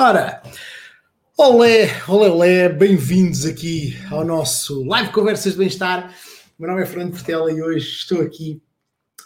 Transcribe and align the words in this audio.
Ora, 0.00 0.40
olé, 1.36 1.90
olé, 2.06 2.30
olé, 2.30 2.68
bem-vindos 2.68 3.44
aqui 3.44 3.98
ao 4.12 4.24
nosso 4.24 4.84
Live 4.84 5.10
Conversas 5.10 5.54
de 5.54 5.58
Bem-Estar. 5.58 6.14
Meu 6.56 6.70
nome 6.70 6.84
é 6.84 6.86
Fernando 6.86 7.10
Portela 7.10 7.50
e 7.50 7.60
hoje 7.60 7.84
estou 7.84 8.22
aqui 8.22 8.62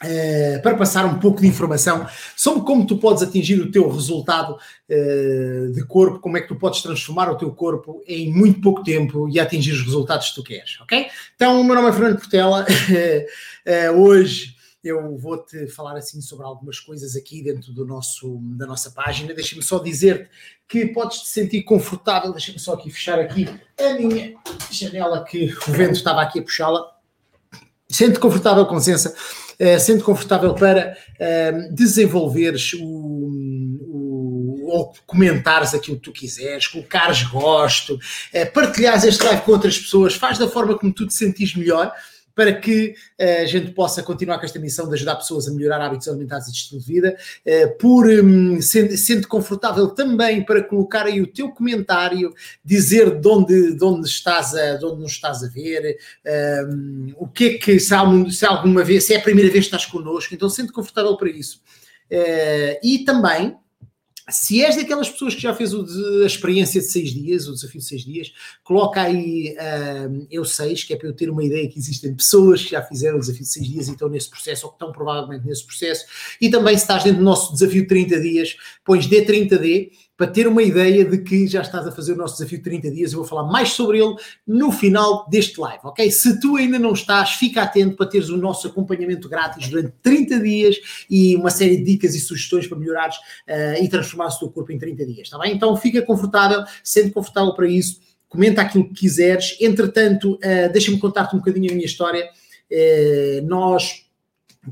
uh, 0.03 0.63
para 0.63 0.75
passar 0.75 1.05
um 1.05 1.19
pouco 1.19 1.43
de 1.43 1.47
informação 1.47 2.07
sobre 2.35 2.65
como 2.65 2.87
tu 2.87 2.97
podes 2.97 3.23
atingir 3.23 3.61
o 3.61 3.71
teu 3.71 3.87
resultado 3.87 4.55
uh, 4.55 5.73
de 5.75 5.85
corpo, 5.85 6.21
como 6.21 6.39
é 6.39 6.41
que 6.41 6.49
tu 6.49 6.57
podes 6.57 6.81
transformar 6.81 7.31
o 7.31 7.37
teu 7.37 7.51
corpo 7.51 8.03
em 8.07 8.33
muito 8.33 8.63
pouco 8.63 8.83
tempo 8.83 9.29
e 9.29 9.39
atingir 9.39 9.73
os 9.73 9.83
resultados 9.83 10.31
que 10.31 10.37
tu 10.37 10.43
queres, 10.43 10.81
ok? 10.81 11.07
Então, 11.37 11.61
o 11.61 11.65
meu 11.65 11.75
nome 11.75 11.91
é 11.91 11.93
Fernando 11.93 12.19
Portela. 12.19 12.65
uh, 12.65 13.93
hoje 14.01 14.57
eu 14.83 15.17
vou-te 15.17 15.69
falar 15.69 15.97
assim 15.97 16.21
sobre 16.21 16.45
algumas 16.45 16.81
coisas 16.81 17.15
aqui 17.15 17.43
dentro 17.43 17.73
do 17.73 17.87
nosso, 17.87 18.39
da 18.57 18.67
nossa 18.67 18.91
página. 18.91 19.33
Deixa-me 19.33 19.63
só 19.63 19.79
dizer-te 19.79 20.29
que 20.67 20.87
podes 20.87 21.21
te 21.23 21.29
sentir 21.29 21.63
confortável. 21.63 22.33
Deixa-me 22.33 22.59
só 22.59 22.75
aqui 22.75 22.91
fechar 22.91 23.19
aqui 23.19 23.49
a 23.79 23.95
minha 23.95 24.35
janela 24.71 25.25
que 25.25 25.55
o 25.69 25.73
vento 25.73 25.95
estava 25.95 26.21
aqui 26.21 26.41
a 26.41 26.43
puxá-la. 26.43 26.85
Sente 27.89 28.19
confortável 28.19 28.67
com 28.67 28.77
uh, 28.77 28.81
sente 29.79 30.03
confortável 30.03 30.55
para 30.55 30.97
uh, 30.97 31.75
desenvolveres 31.75 32.73
o, 32.81 34.67
ou 34.67 34.95
comentares 35.07 35.75
aquilo 35.75 35.99
que 35.99 36.03
tu 36.03 36.13
quiseres, 36.13 36.67
colocares 36.67 37.23
gosto, 37.25 37.95
uh, 37.95 38.53
partilhares 38.53 39.05
este 39.05 39.23
live 39.23 39.43
com 39.43 39.53
outras 39.53 39.79
pessoas, 39.79 40.15
faz 40.15 40.39
da 40.39 40.49
forma 40.49 40.77
como 40.77 40.93
tu 40.93 41.07
te 41.07 41.15
sentires 41.15 41.55
melhor 41.55 41.95
para 42.35 42.53
que 42.53 42.95
uh, 43.21 43.43
a 43.43 43.47
gente 43.47 43.73
possa 43.73 44.03
continuar 44.03 44.39
com 44.39 44.45
esta 44.45 44.59
missão 44.59 44.89
de 44.89 44.95
ajudar 44.95 45.17
pessoas 45.17 45.49
a 45.49 45.53
melhorar 45.53 45.81
hábitos 45.81 46.09
alimentares 46.09 46.49
e 46.49 46.53
de 46.53 46.57
estilo 46.59 46.81
de 46.81 46.87
vida, 46.87 47.17
uh, 47.47 47.79
por 47.79 48.07
um, 48.09 48.61
sendo, 48.61 48.97
sendo, 48.97 49.29
confortável 49.29 49.89
também 49.89 50.45
para 50.45 50.63
colocar 50.63 51.07
aí 51.07 51.21
o 51.21 51.27
teu 51.27 51.51
comentário, 51.51 52.35
dizer 52.65 53.21
de 53.21 53.29
onde, 53.29 53.75
de 53.75 53.85
onde, 53.85 54.07
estás, 54.07 54.55
a, 54.55 54.77
de 54.77 54.85
onde 54.85 55.01
nos 55.01 55.13
estás 55.13 55.43
a 55.43 55.49
ver, 55.49 55.99
um, 56.69 57.13
o 57.17 57.29
que 57.29 57.45
é 57.45 57.55
que, 57.59 57.81
se, 57.81 57.95
há, 57.95 58.05
se 58.31 58.47
alguma 58.47 58.85
vez, 58.85 59.05
se 59.05 59.15
é 59.15 59.19
a 59.19 59.23
primeira 59.23 59.51
vez 59.51 59.69
que 59.69 59.75
estás 59.75 59.91
connosco, 59.91 60.35
então 60.35 60.49
sente 60.49 60.73
confortável 60.73 61.17
para 61.17 61.31
isso. 61.31 61.61
Uh, 62.11 62.77
e 62.83 63.05
também 63.05 63.57
se 64.33 64.65
és 64.65 64.77
daquelas 64.77 65.09
pessoas 65.09 65.35
que 65.35 65.41
já 65.41 65.55
fez 65.55 65.71
de, 65.71 66.23
a 66.23 66.27
experiência 66.27 66.81
de 66.81 66.87
seis 66.87 67.11
dias, 67.11 67.47
o 67.47 67.53
desafio 67.53 67.81
de 67.81 67.87
seis 67.87 68.03
dias, 68.03 68.33
coloca 68.65 69.03
aí 69.03 69.55
uh, 69.59 70.27
eu 70.31 70.45
seis, 70.45 70.83
que 70.83 70.93
é 70.93 70.97
para 70.97 71.09
eu 71.09 71.13
ter 71.13 71.31
uma 71.31 71.45
ideia 71.45 71.69
que 71.69 71.79
existem 71.79 72.15
pessoas 72.15 72.63
que 72.63 72.71
já 72.71 72.83
fizeram 72.83 73.17
o 73.17 73.21
desafio 73.21 73.43
de 73.43 73.49
seis 73.49 73.67
dias 73.69 73.89
e 73.89 73.93
estão 73.93 74.09
nesse 74.09 74.31
processo, 74.31 74.67
ou 74.67 74.73
que 74.73 74.77
estão 74.77 74.91
provavelmente 74.91 75.47
nesse 75.47 75.65
processo. 75.65 76.07
E 76.41 76.51
também, 76.51 76.77
se 76.77 76.83
estás 76.83 77.05
dentro 77.05 77.19
do 77.19 77.25
nosso 77.25 77.53
desafio 77.53 77.83
de 77.83 77.89
30 77.89 78.21
dias, 78.21 78.57
pões 78.85 79.07
D30D 79.07 79.91
para 80.23 80.31
ter 80.31 80.47
uma 80.47 80.63
ideia 80.63 81.05
de 81.05 81.19
que 81.19 81.49
já 81.49 81.63
estás 81.63 81.85
a 81.85 81.91
fazer 81.91 82.13
o 82.13 82.17
nosso 82.17 82.37
desafio 82.37 82.59
de 82.59 82.63
30 82.63 82.93
dias. 82.93 83.13
Eu 83.13 83.19
vou 83.19 83.27
falar 83.27 83.43
mais 83.51 83.71
sobre 83.71 83.99
ele 83.99 84.15
no 84.47 84.71
final 84.71 85.29
deste 85.29 85.61
live, 85.61 85.81
ok? 85.83 86.09
Se 86.13 86.39
tu 86.39 86.55
ainda 86.55 86.79
não 86.79 86.93
estás, 86.93 87.31
fica 87.31 87.61
atento 87.61 87.97
para 87.97 88.07
teres 88.07 88.29
o 88.29 88.37
nosso 88.37 88.69
acompanhamento 88.69 89.29
grátis 89.29 89.69
durante 89.69 89.93
30 90.01 90.39
dias 90.39 90.77
e 91.11 91.35
uma 91.35 91.51
série 91.51 91.79
de 91.79 91.83
dicas 91.83 92.15
e 92.15 92.21
sugestões 92.21 92.69
para 92.69 92.79
melhorares 92.79 93.17
uh, 93.17 93.83
e 93.83 93.89
transformares 93.89 94.37
o 94.37 94.39
teu 94.39 94.51
corpo 94.51 94.71
em 94.71 94.79
30 94.79 95.05
dias, 95.07 95.23
está 95.23 95.41
bem? 95.41 95.57
Então 95.57 95.77
fica 95.77 96.01
confortável, 96.03 96.63
sente 96.85 97.11
confortável 97.11 97.53
para 97.53 97.67
isso, 97.67 97.99
comenta 98.29 98.63
aquilo 98.63 98.87
que 98.91 98.95
quiseres. 98.95 99.57
Entretanto, 99.61 100.35
uh, 100.35 100.73
deixa-me 100.73 101.01
contar-te 101.01 101.35
um 101.35 101.41
bocadinho 101.41 101.69
a 101.69 101.75
minha 101.75 101.87
história. 101.87 102.31
Uh, 102.71 103.45
nós 103.45 104.07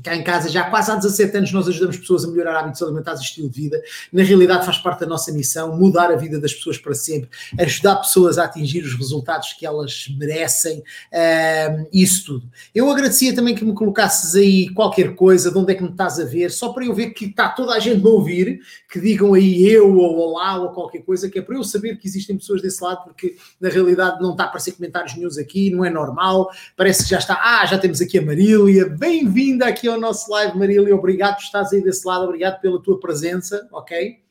Cá 0.01 0.15
em 0.15 0.23
casa, 0.23 0.47
já 0.47 0.69
quase 0.69 0.89
há 0.89 0.95
17 0.95 1.35
anos, 1.35 1.51
nós 1.51 1.67
ajudamos 1.67 1.97
pessoas 1.97 2.23
a 2.23 2.27
melhorar 2.29 2.57
hábitos 2.57 2.81
alimentares 2.81 3.19
e 3.19 3.23
estilo 3.25 3.49
de 3.49 3.61
vida. 3.61 3.83
Na 4.13 4.23
realidade, 4.23 4.65
faz 4.65 4.77
parte 4.77 5.01
da 5.01 5.05
nossa 5.05 5.33
missão 5.33 5.75
mudar 5.75 6.09
a 6.09 6.15
vida 6.15 6.39
das 6.39 6.53
pessoas 6.53 6.77
para 6.77 6.93
sempre, 6.93 7.29
ajudar 7.59 7.97
pessoas 7.97 8.37
a 8.37 8.45
atingir 8.45 8.85
os 8.85 8.95
resultados 8.95 9.51
que 9.51 9.65
elas 9.65 10.07
merecem, 10.17 10.81
um, 11.11 11.87
isso 11.91 12.25
tudo. 12.25 12.49
Eu 12.73 12.89
agradecia 12.89 13.35
também 13.35 13.53
que 13.53 13.65
me 13.65 13.73
colocasses 13.73 14.33
aí 14.33 14.69
qualquer 14.69 15.13
coisa, 15.13 15.51
de 15.51 15.57
onde 15.57 15.73
é 15.73 15.75
que 15.75 15.83
me 15.83 15.89
estás 15.89 16.21
a 16.21 16.23
ver, 16.23 16.51
só 16.51 16.71
para 16.71 16.85
eu 16.85 16.93
ver 16.93 17.09
que 17.09 17.25
está 17.25 17.49
toda 17.49 17.73
a 17.73 17.79
gente 17.79 18.05
a 18.07 18.09
ouvir, 18.09 18.61
que 18.89 18.97
digam 18.97 19.33
aí 19.33 19.67
eu 19.67 19.93
ou 19.93 20.17
olá 20.19 20.55
ou 20.55 20.69
qualquer 20.69 20.99
coisa, 20.99 21.29
que 21.29 21.37
é 21.37 21.41
para 21.41 21.55
eu 21.57 21.65
saber 21.65 21.97
que 21.97 22.07
existem 22.07 22.37
pessoas 22.37 22.61
desse 22.61 22.81
lado, 22.81 23.03
porque 23.03 23.35
na 23.59 23.67
realidade 23.67 24.21
não 24.21 24.31
está 24.31 24.45
a 24.45 24.47
aparecer 24.47 24.71
comentários 24.71 25.17
nenhums 25.17 25.37
aqui, 25.37 25.69
não 25.69 25.83
é 25.83 25.89
normal, 25.89 26.49
parece 26.77 27.03
que 27.03 27.09
já 27.09 27.17
está. 27.17 27.37
Ah, 27.43 27.65
já 27.65 27.77
temos 27.77 27.99
aqui 27.99 28.17
a 28.19 28.21
Marília, 28.21 28.87
bem-vinda 28.87 29.65
aqui 29.65 29.80
aqui 29.81 29.87
ao 29.87 29.99
nosso 29.99 30.29
live, 30.31 30.55
Marília. 30.57 30.95
Obrigado 30.95 31.37
por 31.37 31.43
estás 31.43 31.73
aí 31.73 31.81
desse 31.81 32.07
lado, 32.07 32.25
obrigado 32.25 32.61
pela 32.61 32.79
tua 32.79 32.99
presença, 32.99 33.67
ok? 33.71 34.21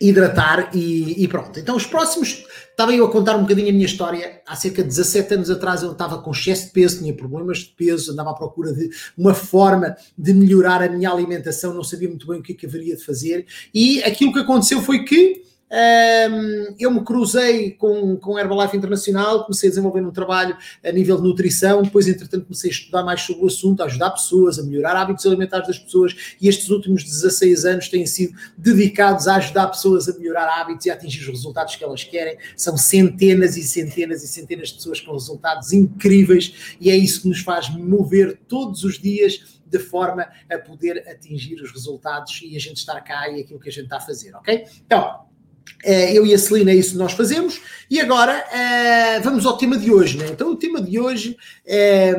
Hidratar 0.00 0.74
e, 0.74 1.22
e 1.22 1.28
pronto. 1.28 1.60
Então, 1.60 1.76
os 1.76 1.86
próximos. 1.86 2.46
Estava 2.70 2.94
eu 2.94 3.04
a 3.04 3.12
contar 3.12 3.36
um 3.36 3.42
bocadinho 3.42 3.68
a 3.68 3.72
minha 3.72 3.84
história. 3.84 4.40
Há 4.46 4.56
cerca 4.56 4.82
de 4.82 4.88
17 4.88 5.34
anos 5.34 5.50
atrás 5.50 5.82
eu 5.82 5.92
estava 5.92 6.22
com 6.22 6.30
excesso 6.30 6.66
de 6.66 6.72
peso, 6.72 6.98
tinha 7.00 7.14
problemas 7.14 7.58
de 7.58 7.66
peso, 7.66 8.10
andava 8.10 8.30
à 8.30 8.34
procura 8.34 8.72
de 8.72 8.88
uma 9.16 9.34
forma 9.34 9.94
de 10.16 10.32
melhorar 10.32 10.82
a 10.82 10.88
minha 10.88 11.10
alimentação, 11.10 11.74
não 11.74 11.84
sabia 11.84 12.08
muito 12.08 12.26
bem 12.26 12.40
o 12.40 12.42
que, 12.42 12.52
é 12.52 12.56
que 12.56 12.64
haveria 12.64 12.96
de 12.96 13.04
fazer. 13.04 13.46
E 13.74 14.02
aquilo 14.02 14.32
que 14.32 14.38
aconteceu 14.38 14.80
foi 14.80 15.04
que 15.04 15.42
eu 16.78 16.90
me 16.90 17.02
cruzei 17.02 17.70
com, 17.72 18.16
com 18.16 18.38
Herbalife 18.38 18.76
Internacional, 18.76 19.44
comecei 19.44 19.68
a 19.68 19.70
desenvolver 19.70 20.02
um 20.02 20.10
trabalho 20.10 20.56
a 20.84 20.92
nível 20.92 21.16
de 21.16 21.22
nutrição, 21.22 21.82
depois, 21.82 22.06
entretanto, 22.06 22.44
comecei 22.44 22.70
a 22.70 22.72
estudar 22.72 23.02
mais 23.02 23.22
sobre 23.22 23.44
o 23.44 23.46
assunto, 23.46 23.82
a 23.82 23.86
ajudar 23.86 24.10
pessoas, 24.10 24.58
a 24.58 24.62
melhorar 24.62 24.96
hábitos 24.96 25.24
alimentares 25.24 25.66
das 25.66 25.78
pessoas, 25.78 26.36
e 26.40 26.48
estes 26.48 26.68
últimos 26.68 27.04
16 27.04 27.64
anos 27.64 27.88
têm 27.88 28.04
sido 28.04 28.34
dedicados 28.56 29.26
a 29.26 29.36
ajudar 29.36 29.68
pessoas 29.68 30.08
a 30.08 30.18
melhorar 30.18 30.60
hábitos 30.60 30.86
e 30.86 30.90
a 30.90 30.94
atingir 30.94 31.20
os 31.20 31.28
resultados 31.28 31.74
que 31.74 31.84
elas 31.84 32.04
querem. 32.04 32.36
São 32.56 32.76
centenas 32.76 33.56
e 33.56 33.62
centenas 33.62 34.22
e 34.22 34.28
centenas 34.28 34.68
de 34.68 34.74
pessoas 34.74 35.00
com 35.00 35.12
resultados 35.12 35.72
incríveis, 35.72 36.76
e 36.80 36.90
é 36.90 36.96
isso 36.96 37.22
que 37.22 37.28
nos 37.28 37.40
faz 37.40 37.70
mover 37.70 38.38
todos 38.46 38.84
os 38.84 38.98
dias 38.98 39.60
de 39.66 39.78
forma 39.78 40.28
a 40.50 40.58
poder 40.58 41.02
atingir 41.08 41.54
os 41.62 41.72
resultados 41.72 42.40
e 42.44 42.54
a 42.54 42.60
gente 42.60 42.76
estar 42.76 43.00
cá 43.00 43.30
e 43.30 43.40
aquilo 43.40 43.58
que 43.58 43.70
a 43.70 43.72
gente 43.72 43.84
está 43.84 43.96
a 43.96 44.00
fazer, 44.00 44.34
ok? 44.34 44.66
Então, 44.84 45.31
eu 46.14 46.26
e 46.26 46.34
a 46.34 46.38
Celina, 46.38 46.70
é 46.70 46.74
isso 46.74 46.92
que 46.92 46.98
nós 46.98 47.12
fazemos. 47.12 47.60
E 47.90 48.00
agora 48.00 48.32
eh, 48.52 49.20
vamos 49.20 49.44
ao 49.44 49.56
tema 49.56 49.76
de 49.76 49.92
hoje. 49.92 50.16
Né? 50.16 50.26
Então, 50.30 50.50
o 50.50 50.56
tema 50.56 50.80
de 50.80 50.98
hoje 50.98 51.36
é, 51.66 52.14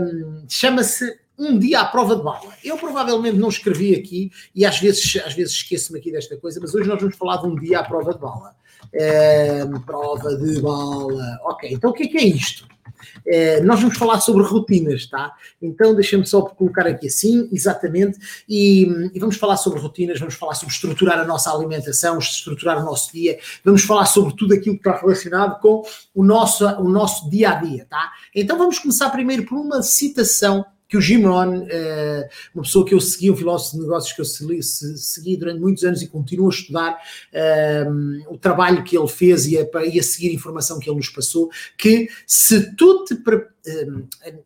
chama-se 0.48 1.12
Um 1.38 1.58
Dia 1.58 1.81
à 1.81 1.86
Prova 1.86 2.16
de 2.16 2.24
Bala. 2.24 2.54
Eu 2.64 2.78
provavelmente 2.78 3.38
não 3.38 3.50
escrevi 3.50 3.96
aqui, 3.96 4.31
e 4.54 4.66
às 4.66 4.80
vezes, 4.80 5.22
às 5.26 5.34
vezes 5.34 5.54
esqueço-me 5.54 6.00
aqui 6.00 6.12
desta 6.12 6.38
coisa, 6.38 6.59
mas 6.62 6.76
hoje 6.76 6.88
nós 6.88 7.00
vamos 7.00 7.16
falar 7.16 7.38
de 7.38 7.48
Um 7.48 7.56
Dia 7.56 7.80
à 7.80 7.84
Prova 7.84 8.14
de 8.14 8.20
Bala. 8.20 8.56
Prova 9.86 10.36
de 10.36 10.62
bala. 10.62 11.40
Ok, 11.46 11.72
então 11.72 11.90
o 11.90 11.94
que 11.94 12.04
é, 12.04 12.08
que 12.08 12.18
é 12.18 12.25
isto? 12.25 12.68
É, 13.26 13.62
nós 13.62 13.80
vamos 13.80 13.98
falar 13.98 14.20
sobre 14.22 14.44
rotinas, 14.44 15.06
tá? 15.06 15.34
Então 15.62 15.94
deixa-me 15.94 16.26
só 16.26 16.42
colocar 16.42 16.88
aqui 16.88 17.08
assim, 17.08 17.50
exatamente, 17.52 18.18
e, 18.48 18.84
e, 19.14 19.20
vamos 19.20 19.38
falar 19.38 19.58
sobre 19.58 19.80
rotinas, 19.80 20.20
vamos 20.20 20.36
falar 20.36 20.56
sobre 20.56 20.74
estruturar 20.74 21.20
a 21.20 21.26
nossa 21.26 21.52
alimentação, 21.52 22.18
estruturar 22.18 22.82
o 22.82 22.86
nosso 22.86 23.12
dia, 23.12 23.40
vamos 23.64 23.84
falar 23.84 24.06
sobre 24.06 24.36
tudo 24.36 24.54
aquilo 24.54 24.76
que 24.76 24.88
está 24.88 25.00
relacionado 25.00 25.60
com 25.60 25.84
o 26.14 26.24
nosso, 26.24 26.66
o 26.66 26.90
nosso 26.90 27.30
dia 27.30 27.52
a 27.52 27.56
dia, 27.56 27.86
tá? 27.90 28.12
Então 28.36 28.58
vamos 28.58 28.80
começar 28.80 29.10
primeiro 29.10 29.46
por 29.46 29.58
uma 29.58 29.82
citação 29.82 30.66
que 30.94 30.98
o 30.98 31.02
Jim 31.02 31.24
Rohn, 31.24 31.66
eh, 31.72 32.30
uma 32.54 32.62
pessoa 32.62 32.86
que 32.86 32.94
eu 32.94 33.02
segui, 33.02 33.31
um 33.31 33.36
filósofo 33.36 33.78
de 33.78 33.81
negócios 33.81 34.14
que 34.14 34.22
eu 34.22 34.26
segui 34.96 35.36
durante 35.36 35.59
muitos 35.59 35.84
anos 35.84 36.04
e 36.04 36.08
continuo 36.08 36.46
a 36.46 36.52
estudar 36.52 37.02
eh, 37.34 37.84
o 38.30 38.38
trabalho 38.38 38.84
que 38.84 38.96
ele 38.96 39.08
fez 39.08 39.48
e 39.48 39.58
a, 39.58 39.66
e 39.86 40.00
a 40.00 40.04
seguir 40.04 40.30
a 40.30 40.34
informação 40.34 40.78
que 40.78 40.88
ele 40.88 40.98
nos 40.98 41.09
passou, 41.09 41.50
que 41.80 42.09
se 42.28 42.76
tu 42.76 43.06
te 43.06 43.16
eh, 43.66 43.88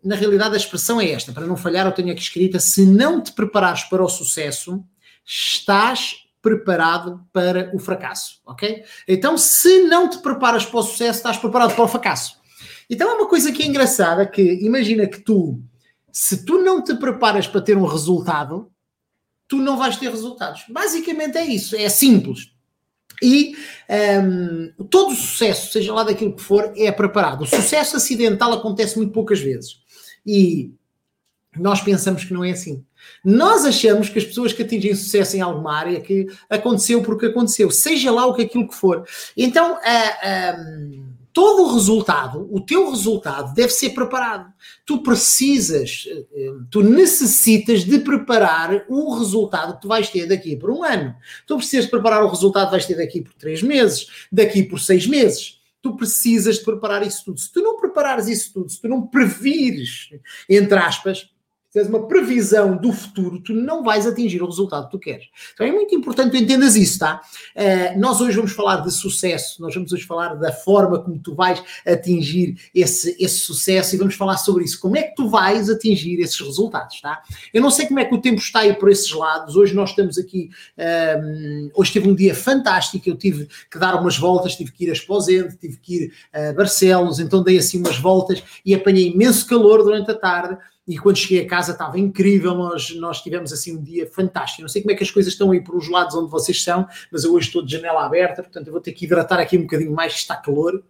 na 0.01 0.15
realidade 0.15 0.53
a 0.53 0.57
expressão 0.57 1.01
é 1.01 1.11
esta, 1.11 1.33
para 1.33 1.45
não 1.45 1.57
falhar 1.57 1.85
eu 1.85 1.91
tenho 1.91 2.13
aqui 2.13 2.21
escrita, 2.21 2.61
se 2.61 2.85
não 2.85 3.21
te 3.21 3.33
preparares 3.33 3.83
para 3.83 4.01
o 4.01 4.07
sucesso, 4.07 4.81
estás 5.25 6.15
preparado 6.41 7.25
para 7.33 7.75
o 7.75 7.79
fracasso, 7.79 8.39
ok? 8.45 8.85
Então, 9.05 9.37
se 9.37 9.83
não 9.83 10.09
te 10.09 10.19
preparas 10.19 10.65
para 10.65 10.79
o 10.79 10.83
sucesso, 10.83 11.17
estás 11.17 11.35
preparado 11.35 11.75
para 11.75 11.83
o 11.83 11.89
fracasso. 11.89 12.37
Então 12.89 13.09
é 13.09 13.15
uma 13.15 13.27
coisa 13.27 13.51
que 13.51 13.63
é 13.63 13.65
engraçada, 13.65 14.25
que 14.25 14.41
imagina 14.63 15.07
que 15.07 15.19
tu 15.19 15.61
se 16.19 16.43
tu 16.43 16.63
não 16.63 16.83
te 16.83 16.95
preparas 16.95 17.45
para 17.45 17.61
ter 17.61 17.77
um 17.77 17.85
resultado, 17.85 18.71
tu 19.47 19.57
não 19.57 19.77
vais 19.77 19.97
ter 19.97 20.09
resultados. 20.09 20.63
Basicamente 20.67 21.37
é 21.37 21.45
isso, 21.45 21.75
é 21.75 21.87
simples. 21.89 22.51
E 23.21 23.55
um, 24.23 24.85
todo 24.85 25.11
o 25.11 25.15
sucesso, 25.15 25.71
seja 25.71 25.93
lá 25.93 26.01
daquilo 26.01 26.35
que 26.35 26.41
for, 26.41 26.73
é 26.75 26.91
preparado. 26.91 27.43
O 27.43 27.45
sucesso 27.45 27.97
acidental 27.97 28.51
acontece 28.51 28.97
muito 28.97 29.13
poucas 29.13 29.39
vezes. 29.39 29.77
E 30.25 30.73
nós 31.55 31.81
pensamos 31.81 32.23
que 32.23 32.33
não 32.33 32.43
é 32.43 32.49
assim. 32.49 32.83
Nós 33.23 33.63
achamos 33.63 34.09
que 34.09 34.17
as 34.17 34.25
pessoas 34.25 34.51
que 34.51 34.63
atingem 34.63 34.95
sucesso 34.95 35.37
em 35.37 35.41
alguma 35.41 35.77
área 35.77 36.01
que 36.01 36.25
aconteceu 36.49 37.03
porque 37.03 37.27
aconteceu, 37.27 37.69
seja 37.69 38.11
lá 38.11 38.25
o 38.25 38.33
que 38.33 38.41
aquilo 38.41 38.67
que 38.67 38.75
for. 38.75 39.07
Então, 39.37 39.75
uh, 39.75 40.59
um, 40.59 41.16
todo 41.37 41.65
o 41.65 41.73
resultado, 41.75 42.49
o 42.51 42.59
teu 42.59 42.89
resultado 42.89 43.53
deve 43.53 43.69
ser 43.69 43.91
preparado. 43.91 44.51
Tu 44.83 45.03
precisas, 45.03 46.07
eh, 46.33 46.51
tu 46.71 46.81
necessitas 46.81 47.83
de 47.83 47.99
preparar 47.99 48.85
o 48.89 49.13
resultado 49.13 49.75
que 49.75 49.81
tu 49.81 49.87
vais 49.87 50.09
ter 50.09 50.25
daqui 50.25 50.55
por 50.55 50.71
um 50.71 50.83
ano. 50.83 51.15
Tu 51.45 51.55
precisas 51.55 51.85
preparar 51.85 52.23
o 52.23 52.27
resultado 52.27 52.65
que 52.65 52.71
vais 52.71 52.87
ter 52.87 52.97
daqui 52.97 53.21
por 53.21 53.33
três 53.33 53.61
meses, 53.61 54.07
daqui 54.31 54.63
por 54.63 54.79
seis 54.79 55.05
meses. 55.05 55.61
Tu 55.79 55.95
precisas 55.95 56.55
de 56.55 56.65
preparar 56.65 57.05
isso 57.05 57.23
tudo. 57.25 57.39
Se 57.39 57.51
tu 57.51 57.61
não 57.61 57.77
preparares 57.77 58.27
isso 58.27 58.51
tudo, 58.51 58.71
se 58.71 58.81
tu 58.81 58.87
não 58.87 59.05
previres, 59.05 60.09
entre 60.49 60.79
aspas, 60.79 61.29
tens 61.77 61.87
uma 61.87 62.07
previsão 62.07 62.75
do 62.75 62.91
futuro, 62.91 63.39
tu 63.39 63.53
não 63.53 63.83
vais 63.83 64.07
atingir 64.07 64.41
o 64.41 64.47
resultado 64.47 64.85
que 64.85 64.91
tu 64.91 64.99
queres. 64.99 65.27
Então 65.53 65.65
é 65.65 65.71
muito 65.71 65.93
importante 65.93 66.31
que 66.31 66.37
tu 66.37 66.43
entendas 66.43 66.75
isso, 66.75 66.97
tá? 66.97 67.21
Uh, 67.55 67.99
nós 67.99 68.19
hoje 68.19 68.35
vamos 68.35 68.51
falar 68.51 68.77
de 68.77 68.91
sucesso, 68.91 69.61
nós 69.61 69.75
vamos 69.75 69.91
hoje 69.91 70.03
falar 70.03 70.33
da 70.35 70.51
forma 70.51 70.99
como 70.99 71.19
tu 71.19 71.35
vais 71.35 71.61
atingir 71.85 72.55
esse, 72.73 73.15
esse 73.19 73.39
sucesso 73.39 73.93
e 73.93 73.97
vamos 73.97 74.15
falar 74.15 74.37
sobre 74.37 74.63
isso. 74.63 74.79
Como 74.79 74.97
é 74.97 75.03
que 75.03 75.15
tu 75.15 75.29
vais 75.29 75.69
atingir 75.69 76.19
esses 76.19 76.39
resultados, 76.39 76.99
tá? 76.99 77.21
Eu 77.53 77.61
não 77.61 77.69
sei 77.69 77.85
como 77.85 77.99
é 77.99 78.05
que 78.05 78.15
o 78.15 78.21
tempo 78.21 78.39
está 78.39 78.61
aí 78.61 78.73
por 78.73 78.89
esses 78.89 79.11
lados. 79.11 79.55
Hoje 79.55 79.75
nós 79.75 79.91
estamos 79.91 80.17
aqui, 80.17 80.49
ehm, 80.77 81.69
hoje 81.75 81.93
teve 81.93 82.09
um 82.09 82.15
dia 82.15 82.33
fantástico, 82.33 83.07
eu 83.07 83.15
tive 83.15 83.47
que 83.69 83.77
dar 83.77 83.95
umas 84.01 84.17
voltas, 84.17 84.55
tive 84.55 84.71
que 84.71 84.85
ir 84.85 84.89
a 84.89 84.93
Esposende, 84.93 85.55
tive 85.57 85.77
que 85.77 85.95
ir 85.95 86.13
a 86.33 86.53
Barcelos, 86.53 87.19
então 87.19 87.43
dei 87.43 87.59
assim 87.59 87.77
umas 87.77 87.99
voltas 87.99 88.43
e 88.65 88.73
apanhei 88.73 89.09
imenso 89.09 89.45
calor 89.45 89.83
durante 89.83 90.09
a 90.09 90.15
tarde 90.15 90.57
e 90.87 90.97
quando 90.97 91.17
cheguei 91.17 91.45
a 91.45 91.47
casa 91.47 91.73
estava 91.73 91.99
incrível, 91.99 92.55
nós, 92.55 92.95
nós 92.95 93.21
tivemos 93.21 93.51
assim 93.51 93.75
um 93.75 93.83
dia 93.83 94.09
fantástico. 94.09 94.61
Não 94.61 94.69
sei 94.69 94.81
como 94.81 94.93
é 94.93 94.95
que 94.95 95.03
as 95.03 95.11
coisas 95.11 95.33
estão 95.33 95.51
aí 95.51 95.59
por 95.59 95.75
os 95.75 95.89
lados 95.89 96.15
onde 96.15 96.31
vocês 96.31 96.63
são, 96.63 96.87
mas 97.11 97.25
eu 97.25 97.33
hoje 97.33 97.47
estou 97.47 97.61
de 97.61 97.73
janela 97.73 98.05
aberta, 98.05 98.41
portanto 98.41 98.67
eu 98.67 98.71
vou 98.71 98.81
ter 98.81 98.93
que 98.93 99.05
hidratar 99.05 99.39
aqui 99.39 99.57
um 99.57 99.63
bocadinho 99.63 99.91
mais, 99.91 100.13
está 100.13 100.37
calor. 100.37 100.81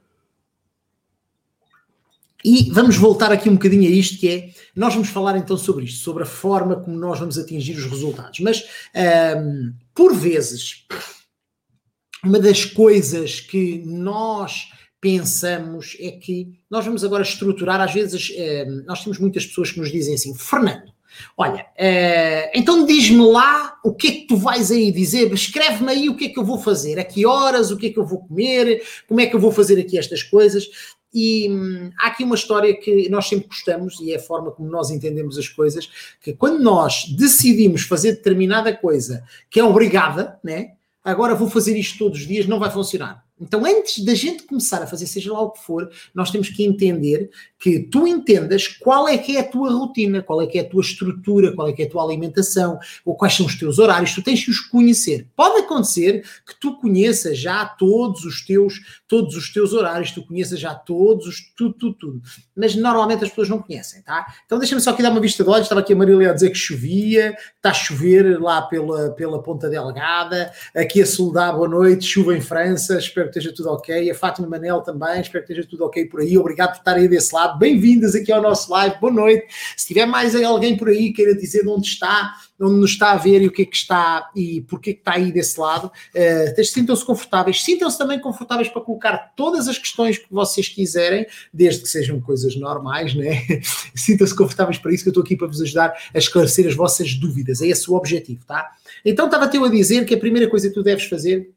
E 2.46 2.72
vamos 2.72 2.96
voltar 2.96 3.32
aqui 3.32 3.50
um 3.50 3.56
bocadinho 3.56 3.90
a 3.90 3.92
isto, 3.92 4.20
que 4.20 4.30
é, 4.30 4.54
nós 4.76 4.94
vamos 4.94 5.10
falar 5.10 5.36
então 5.36 5.58
sobre 5.58 5.86
isto, 5.86 6.04
sobre 6.04 6.22
a 6.22 6.28
forma 6.28 6.76
como 6.76 6.96
nós 6.96 7.20
vamos 7.20 7.38
atingir 7.38 7.76
os 7.76 7.86
resultados. 7.86 8.40
Mas, 8.40 8.64
por 9.96 10.16
vezes, 10.16 10.86
uma 12.24 12.40
das 12.40 12.64
coisas 12.64 13.40
que 13.40 13.84
nós 13.84 14.70
pensamos 15.00 15.96
é 16.00 16.12
que 16.12 16.60
nós 16.70 16.86
vamos 16.86 17.04
agora 17.04 17.24
estruturar, 17.24 17.80
às 17.80 17.94
vezes, 17.94 18.32
eh, 18.36 18.66
nós 18.86 19.04
temos 19.04 19.20
muitas 19.20 19.46
pessoas 19.46 19.72
que 19.72 19.80
nos 19.80 19.92
dizem 19.92 20.16
assim, 20.16 20.34
Fernando, 20.36 20.92
olha, 21.38 21.66
eh, 21.78 22.52
então 22.58 22.86
diz-me 22.86 23.26
lá 23.32 23.78
o 23.84 23.94
que 23.94 24.08
é 24.08 24.12
que 24.12 24.28
tu 24.28 24.38
vais 24.38 24.72
aí 24.72 24.92
dizer, 24.92 25.32
escreve-me 25.34 25.92
aí 25.92 26.10
o 26.10 26.16
que 26.16 26.26
é 26.26 26.30
que 26.30 26.40
eu 26.40 26.46
vou 26.46 26.58
fazer, 26.58 27.00
a 27.00 27.04
que 27.04 27.26
horas, 27.26 27.72
o 27.72 27.78
que 27.78 27.88
é 27.88 27.90
que 27.92 28.00
eu 28.00 28.06
vou 28.06 28.20
comer, 28.20 28.82
como 29.08 29.22
é 29.22 29.28
que 29.28 29.36
eu 29.36 29.40
vou 29.40 29.52
fazer 29.52 29.80
aqui 29.80 29.98
estas 29.98 30.24
coisas. 30.24 30.68
E 31.14 31.50
hum, 31.50 31.90
há 31.98 32.08
aqui 32.08 32.24
uma 32.24 32.36
história 32.36 32.76
que 32.78 33.10
nós 33.10 33.28
sempre 33.28 33.48
gostamos, 33.48 34.00
e 34.02 34.12
é 34.12 34.18
a 34.18 34.22
forma 34.22 34.52
como 34.52 34.70
nós 34.70 34.90
entendemos 34.90 35.38
as 35.38 35.48
coisas, 35.48 35.90
que 36.22 36.34
quando 36.34 36.62
nós 36.62 37.06
decidimos 37.18 37.84
fazer 37.84 38.14
determinada 38.14 38.76
coisa 38.76 39.24
que 39.50 39.60
é 39.60 39.64
obrigada, 39.64 40.40
né? 40.44 40.74
agora 41.04 41.36
vou 41.36 41.50
fazer 41.50 41.78
isto 41.78 41.98
todos 41.98 42.20
os 42.20 42.28
dias, 42.28 42.46
não 42.46 42.60
vai 42.60 42.70
funcionar. 42.70 43.27
Então, 43.40 43.66
antes 43.66 44.04
da 44.04 44.16
gente 44.16 44.44
começar 44.44 44.82
a 44.82 44.88
fazer 44.88 45.06
seja 45.08 45.32
lá 45.32 45.42
o 45.42 45.52
que 45.52 45.64
for, 45.64 45.90
nós 46.14 46.32
temos 46.32 46.50
que 46.50 46.64
entender 46.64 47.30
que 47.60 47.80
tu 47.80 48.08
entendas 48.08 48.68
qual 48.68 49.08
é 49.08 49.18
que 49.18 49.38
é 49.38 49.42
a 49.42 49.48
tua 49.48 49.72
rotina, 49.72 50.22
qual 50.22 50.42
é 50.42 50.48
que 50.48 50.58
é 50.58 50.62
a 50.62 50.70
tua 50.70 50.82
estrutura, 50.82 51.54
qual 51.54 51.68
é 51.68 51.74
que 51.74 51.84
é 51.84 51.86
a 51.86 51.90
tua 51.90 52.04
alimentação, 52.04 52.80
ou 53.06 53.16
quais 53.16 53.34
são 53.34 53.46
os 53.46 53.56
teus 53.56 53.80
horários, 53.80 54.14
tu 54.14 54.22
tens 54.22 54.44
que 54.44 54.52
os 54.52 54.60
conhecer. 54.60 55.28
Pode 55.36 55.62
acontecer 55.62 56.24
que 56.46 56.60
tu 56.60 56.78
conheças 56.78 57.38
já 57.38 57.66
todos 57.66 58.26
os 58.26 58.46
teus, 58.46 59.02
todos 59.08 59.36
os 59.36 59.52
teus 59.52 59.74
horários, 59.74 60.12
tu 60.12 60.26
conheças 60.26 60.60
já 60.60 60.74
todos 60.74 61.28
os 61.28 61.38
tudo, 61.56 61.74
tudo, 61.74 61.94
tudo. 61.96 62.22
Mas 62.56 62.76
normalmente 62.76 63.24
as 63.24 63.30
pessoas 63.30 63.50
não 63.50 63.60
conhecem, 63.60 64.02
tá? 64.02 64.26
Então 64.46 64.60
deixa-me 64.60 64.82
só 64.82 64.92
aqui 64.92 65.02
dar 65.02 65.12
uma 65.12 65.20
vista 65.20 65.44
de 65.44 65.50
olhos, 65.50 65.64
estava 65.64 65.82
aqui 65.82 65.94
a 65.94 65.96
Marília 65.96 66.32
a 66.32 66.34
dizer 66.34 66.50
que 66.50 66.58
chovia, 66.58 67.36
está 67.56 67.70
a 67.70 67.74
chover 67.74 68.40
lá 68.40 68.62
pela, 68.64 69.12
pela 69.12 69.42
Ponta 69.42 69.70
Delgada, 69.70 70.52
aqui 70.76 71.02
a 71.02 71.06
Soledade, 71.06 71.58
boa 71.58 71.68
noite, 71.68 72.06
chuva 72.06 72.36
em 72.36 72.42
França, 72.42 72.98
espero 72.98 73.27
espero 73.28 73.32
que 73.32 73.40
esteja 73.40 73.56
tudo 73.56 73.70
ok. 73.70 74.10
A 74.10 74.16
Fátima 74.16 74.48
Manel 74.48 74.82
também, 74.82 75.22
espero 75.22 75.46
que 75.46 75.52
esteja 75.52 75.68
tudo 75.68 75.86
ok 75.86 76.06
por 76.06 76.22
aí. 76.22 76.38
Obrigado 76.38 76.72
por 76.72 76.78
estarem 76.78 77.08
desse 77.08 77.34
lado. 77.34 77.58
Bem-vindas 77.60 78.16
aqui 78.16 78.32
ao 78.32 78.42
nosso 78.42 78.72
live. 78.72 78.96
Boa 79.00 79.14
noite. 79.14 79.48
Se 79.76 79.88
tiver 79.88 80.06
mais 80.06 80.36
alguém 80.36 80.78
por 80.78 80.90
aí 80.90 81.12
queira 81.12 81.36
dizer 81.36 81.64
de 81.64 81.70
onde 81.70 81.88
está, 81.88 82.34
onde 82.60 82.80
nos 82.80 82.92
está 82.92 83.12
a 83.12 83.18
ver 83.18 83.42
e 83.42 83.48
o 83.48 83.52
que 83.52 83.64
é 83.64 83.66
que 83.66 83.76
está 83.76 84.30
e 84.36 84.62
porque 84.62 84.92
é 84.92 84.94
que 84.94 85.00
está 85.00 85.14
aí 85.14 85.32
desse 85.32 85.60
lado, 85.60 85.88
uh, 85.88 86.64
sintam-se 86.64 87.06
confortáveis. 87.06 87.64
Sintam-se 87.64 87.98
também 87.98 88.20
confortáveis 88.20 88.70
para 88.70 88.82
colocar 88.82 89.34
todas 89.36 89.68
as 89.68 89.78
questões 89.78 90.18
que 90.18 90.28
vocês 90.32 90.68
quiserem, 90.70 91.26
desde 91.54 91.82
que 91.82 91.88
sejam 91.88 92.20
coisas 92.20 92.56
normais, 92.56 93.14
né? 93.14 93.44
Sintam-se 93.94 94.36
confortáveis 94.36 94.78
para 94.78 94.94
isso, 94.94 95.04
que 95.04 95.10
eu 95.10 95.12
estou 95.12 95.24
aqui 95.24 95.36
para 95.36 95.48
vos 95.48 95.62
ajudar 95.62 95.94
a 96.14 96.18
esclarecer 96.18 96.68
as 96.68 96.76
vossas 96.76 97.14
dúvidas. 97.14 97.62
É 97.62 97.68
esse 97.68 97.90
o 97.90 97.96
objetivo, 97.96 98.46
tá? 98.46 98.72
Então 99.04 99.26
estava-te 99.26 99.58
eu 99.58 99.66
a 99.66 99.70
dizer 99.70 100.06
que 100.06 100.16
a 100.16 100.18
primeira 100.18 100.50
coisa 100.50 100.68
que 100.68 100.74
tu 100.74 100.84
deves 100.84 101.06
fazer 101.06 101.57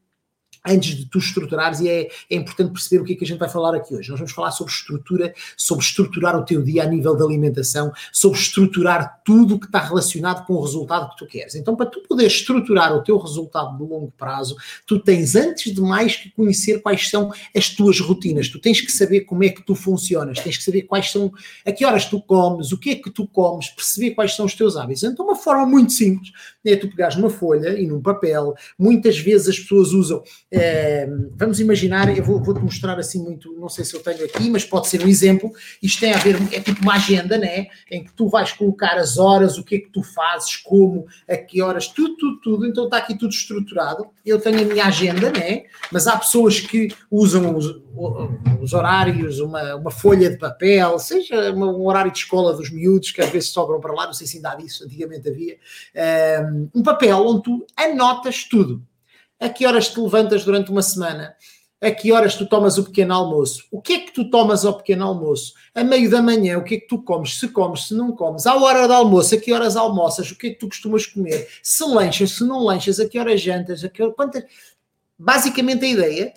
antes 0.65 0.95
de 0.95 1.05
tu 1.05 1.17
estruturares, 1.17 1.79
e 1.79 1.89
é, 1.89 2.09
é 2.29 2.35
importante 2.35 2.71
perceber 2.71 3.01
o 3.01 3.05
que 3.05 3.13
é 3.13 3.15
que 3.15 3.23
a 3.23 3.27
gente 3.27 3.39
vai 3.39 3.49
falar 3.49 3.75
aqui 3.75 3.95
hoje. 3.95 4.09
Nós 4.09 4.19
vamos 4.19 4.33
falar 4.33 4.51
sobre 4.51 4.71
estrutura, 4.71 5.33
sobre 5.57 5.83
estruturar 5.83 6.35
o 6.35 6.45
teu 6.45 6.61
dia 6.61 6.83
a 6.83 6.85
nível 6.85 7.15
de 7.15 7.23
alimentação, 7.23 7.91
sobre 8.11 8.39
estruturar 8.39 9.21
tudo 9.25 9.59
que 9.59 9.65
está 9.65 9.79
relacionado 9.79 10.45
com 10.45 10.53
o 10.53 10.61
resultado 10.61 11.09
que 11.11 11.17
tu 11.17 11.25
queres. 11.25 11.55
Então, 11.55 11.75
para 11.75 11.87
tu 11.87 12.01
poderes 12.01 12.33
estruturar 12.33 12.95
o 12.95 13.03
teu 13.03 13.17
resultado 13.17 13.77
de 13.77 13.83
longo 13.83 14.13
prazo, 14.17 14.55
tu 14.85 14.99
tens 14.99 15.35
antes 15.35 15.73
de 15.73 15.81
mais 15.81 16.15
que 16.15 16.29
conhecer 16.31 16.81
quais 16.81 17.09
são 17.09 17.31
as 17.55 17.69
tuas 17.69 17.99
rotinas. 17.99 18.47
Tu 18.47 18.59
tens 18.59 18.81
que 18.81 18.91
saber 18.91 19.21
como 19.21 19.43
é 19.43 19.49
que 19.49 19.63
tu 19.63 19.73
funcionas, 19.73 20.39
tens 20.39 20.57
que 20.57 20.63
saber 20.63 20.83
quais 20.83 21.11
são, 21.11 21.31
a 21.65 21.71
que 21.71 21.85
horas 21.85 22.05
tu 22.05 22.21
comes, 22.21 22.71
o 22.71 22.77
que 22.77 22.91
é 22.91 22.95
que 22.95 23.09
tu 23.09 23.27
comes, 23.27 23.69
perceber 23.69 24.11
quais 24.11 24.35
são 24.35 24.45
os 24.45 24.53
teus 24.53 24.77
hábitos. 24.77 25.03
Então, 25.03 25.25
uma 25.25 25.35
forma 25.35 25.65
muito 25.65 25.91
simples 25.93 26.31
é 26.63 26.75
tu 26.75 26.87
pegares 26.87 27.15
numa 27.15 27.29
folha 27.29 27.79
e 27.79 27.87
num 27.87 28.01
papel. 28.01 28.53
Muitas 28.77 29.17
vezes 29.17 29.49
as 29.49 29.59
pessoas 29.59 29.91
usam 29.91 30.23
vamos 31.37 31.61
imaginar, 31.61 32.15
eu 32.15 32.23
vou, 32.23 32.43
vou-te 32.43 32.61
mostrar 32.61 32.99
assim 32.99 33.23
muito, 33.23 33.53
não 33.53 33.69
sei 33.69 33.85
se 33.85 33.95
eu 33.95 34.03
tenho 34.03 34.25
aqui, 34.25 34.49
mas 34.49 34.65
pode 34.65 34.87
ser 34.87 35.03
um 35.03 35.07
exemplo. 35.07 35.51
Isto 35.81 36.01
tem 36.01 36.13
a 36.13 36.17
ver, 36.17 36.35
é 36.51 36.59
tipo 36.59 36.81
uma 36.81 36.95
agenda, 36.95 37.37
né? 37.37 37.67
Em 37.89 38.03
que 38.03 38.11
tu 38.13 38.27
vais 38.27 38.51
colocar 38.51 38.97
as 38.97 39.17
horas, 39.17 39.57
o 39.57 39.63
que 39.63 39.75
é 39.75 39.79
que 39.79 39.89
tu 39.89 40.03
fazes, 40.03 40.57
como, 40.57 41.05
a 41.27 41.37
que 41.37 41.61
horas, 41.61 41.87
tudo, 41.87 42.17
tudo, 42.17 42.41
tudo. 42.41 42.65
Então 42.65 42.85
está 42.85 42.97
aqui 42.97 43.17
tudo 43.17 43.31
estruturado. 43.31 44.07
Eu 44.25 44.41
tenho 44.41 44.61
a 44.61 44.65
minha 44.65 44.85
agenda, 44.85 45.31
né? 45.31 45.63
Mas 45.89 46.05
há 46.05 46.17
pessoas 46.17 46.59
que 46.59 46.89
usam 47.09 47.55
os, 47.55 47.81
os 48.61 48.73
horários, 48.73 49.39
uma, 49.39 49.75
uma 49.75 49.91
folha 49.91 50.29
de 50.29 50.37
papel, 50.37 50.99
seja 50.99 51.53
um 51.53 51.87
horário 51.87 52.11
de 52.11 52.17
escola 52.17 52.53
dos 52.53 52.69
miúdos, 52.69 53.11
que 53.11 53.21
às 53.21 53.29
vezes 53.29 53.49
sobram 53.49 53.79
para 53.79 53.93
lá, 53.93 54.05
não 54.05 54.13
sei 54.13 54.27
se 54.27 54.35
ainda 54.35 54.51
há 54.51 54.55
disso, 54.55 54.83
antigamente 54.83 55.29
havia. 55.29 55.57
Um 56.75 56.83
papel 56.83 57.17
onde 57.25 57.43
tu 57.43 57.65
anotas 57.77 58.43
tudo 58.43 58.83
a 59.41 59.49
que 59.49 59.65
horas 59.65 59.89
te 59.89 59.99
levantas 59.99 60.45
durante 60.45 60.69
uma 60.69 60.83
semana, 60.83 61.35
a 61.81 61.89
que 61.89 62.11
horas 62.11 62.35
tu 62.35 62.45
tomas 62.45 62.77
o 62.77 62.83
pequeno 62.83 63.15
almoço, 63.15 63.65
o 63.71 63.81
que 63.81 63.93
é 63.93 63.99
que 64.01 64.13
tu 64.13 64.29
tomas 64.29 64.63
ao 64.63 64.77
pequeno 64.77 65.03
almoço, 65.03 65.55
a 65.73 65.83
meio 65.83 66.11
da 66.11 66.21
manhã, 66.21 66.59
o 66.59 66.63
que 66.63 66.75
é 66.75 66.79
que 66.79 66.87
tu 66.87 67.01
comes, 67.01 67.39
se 67.39 67.47
comes, 67.47 67.87
se 67.87 67.95
não 67.95 68.11
comes, 68.11 68.45
à 68.45 68.55
hora 68.55 68.87
do 68.87 68.93
almoço, 68.93 69.33
a 69.33 69.39
que 69.39 69.51
horas 69.51 69.75
almoças, 69.75 70.29
o 70.29 70.37
que 70.37 70.47
é 70.47 70.49
que 70.51 70.59
tu 70.59 70.67
costumas 70.67 71.07
comer, 71.07 71.49
se 71.63 71.83
lanchas, 71.83 72.33
se 72.33 72.43
não 72.43 72.63
lanchas, 72.63 72.99
a 72.99 73.09
que 73.09 73.17
horas 73.17 73.41
jantas, 73.41 73.83
a 73.83 73.89
que 73.89 74.03
horas, 74.03 74.15
quantas... 74.15 74.43
Basicamente 75.17 75.85
a 75.85 75.89
ideia 75.89 76.33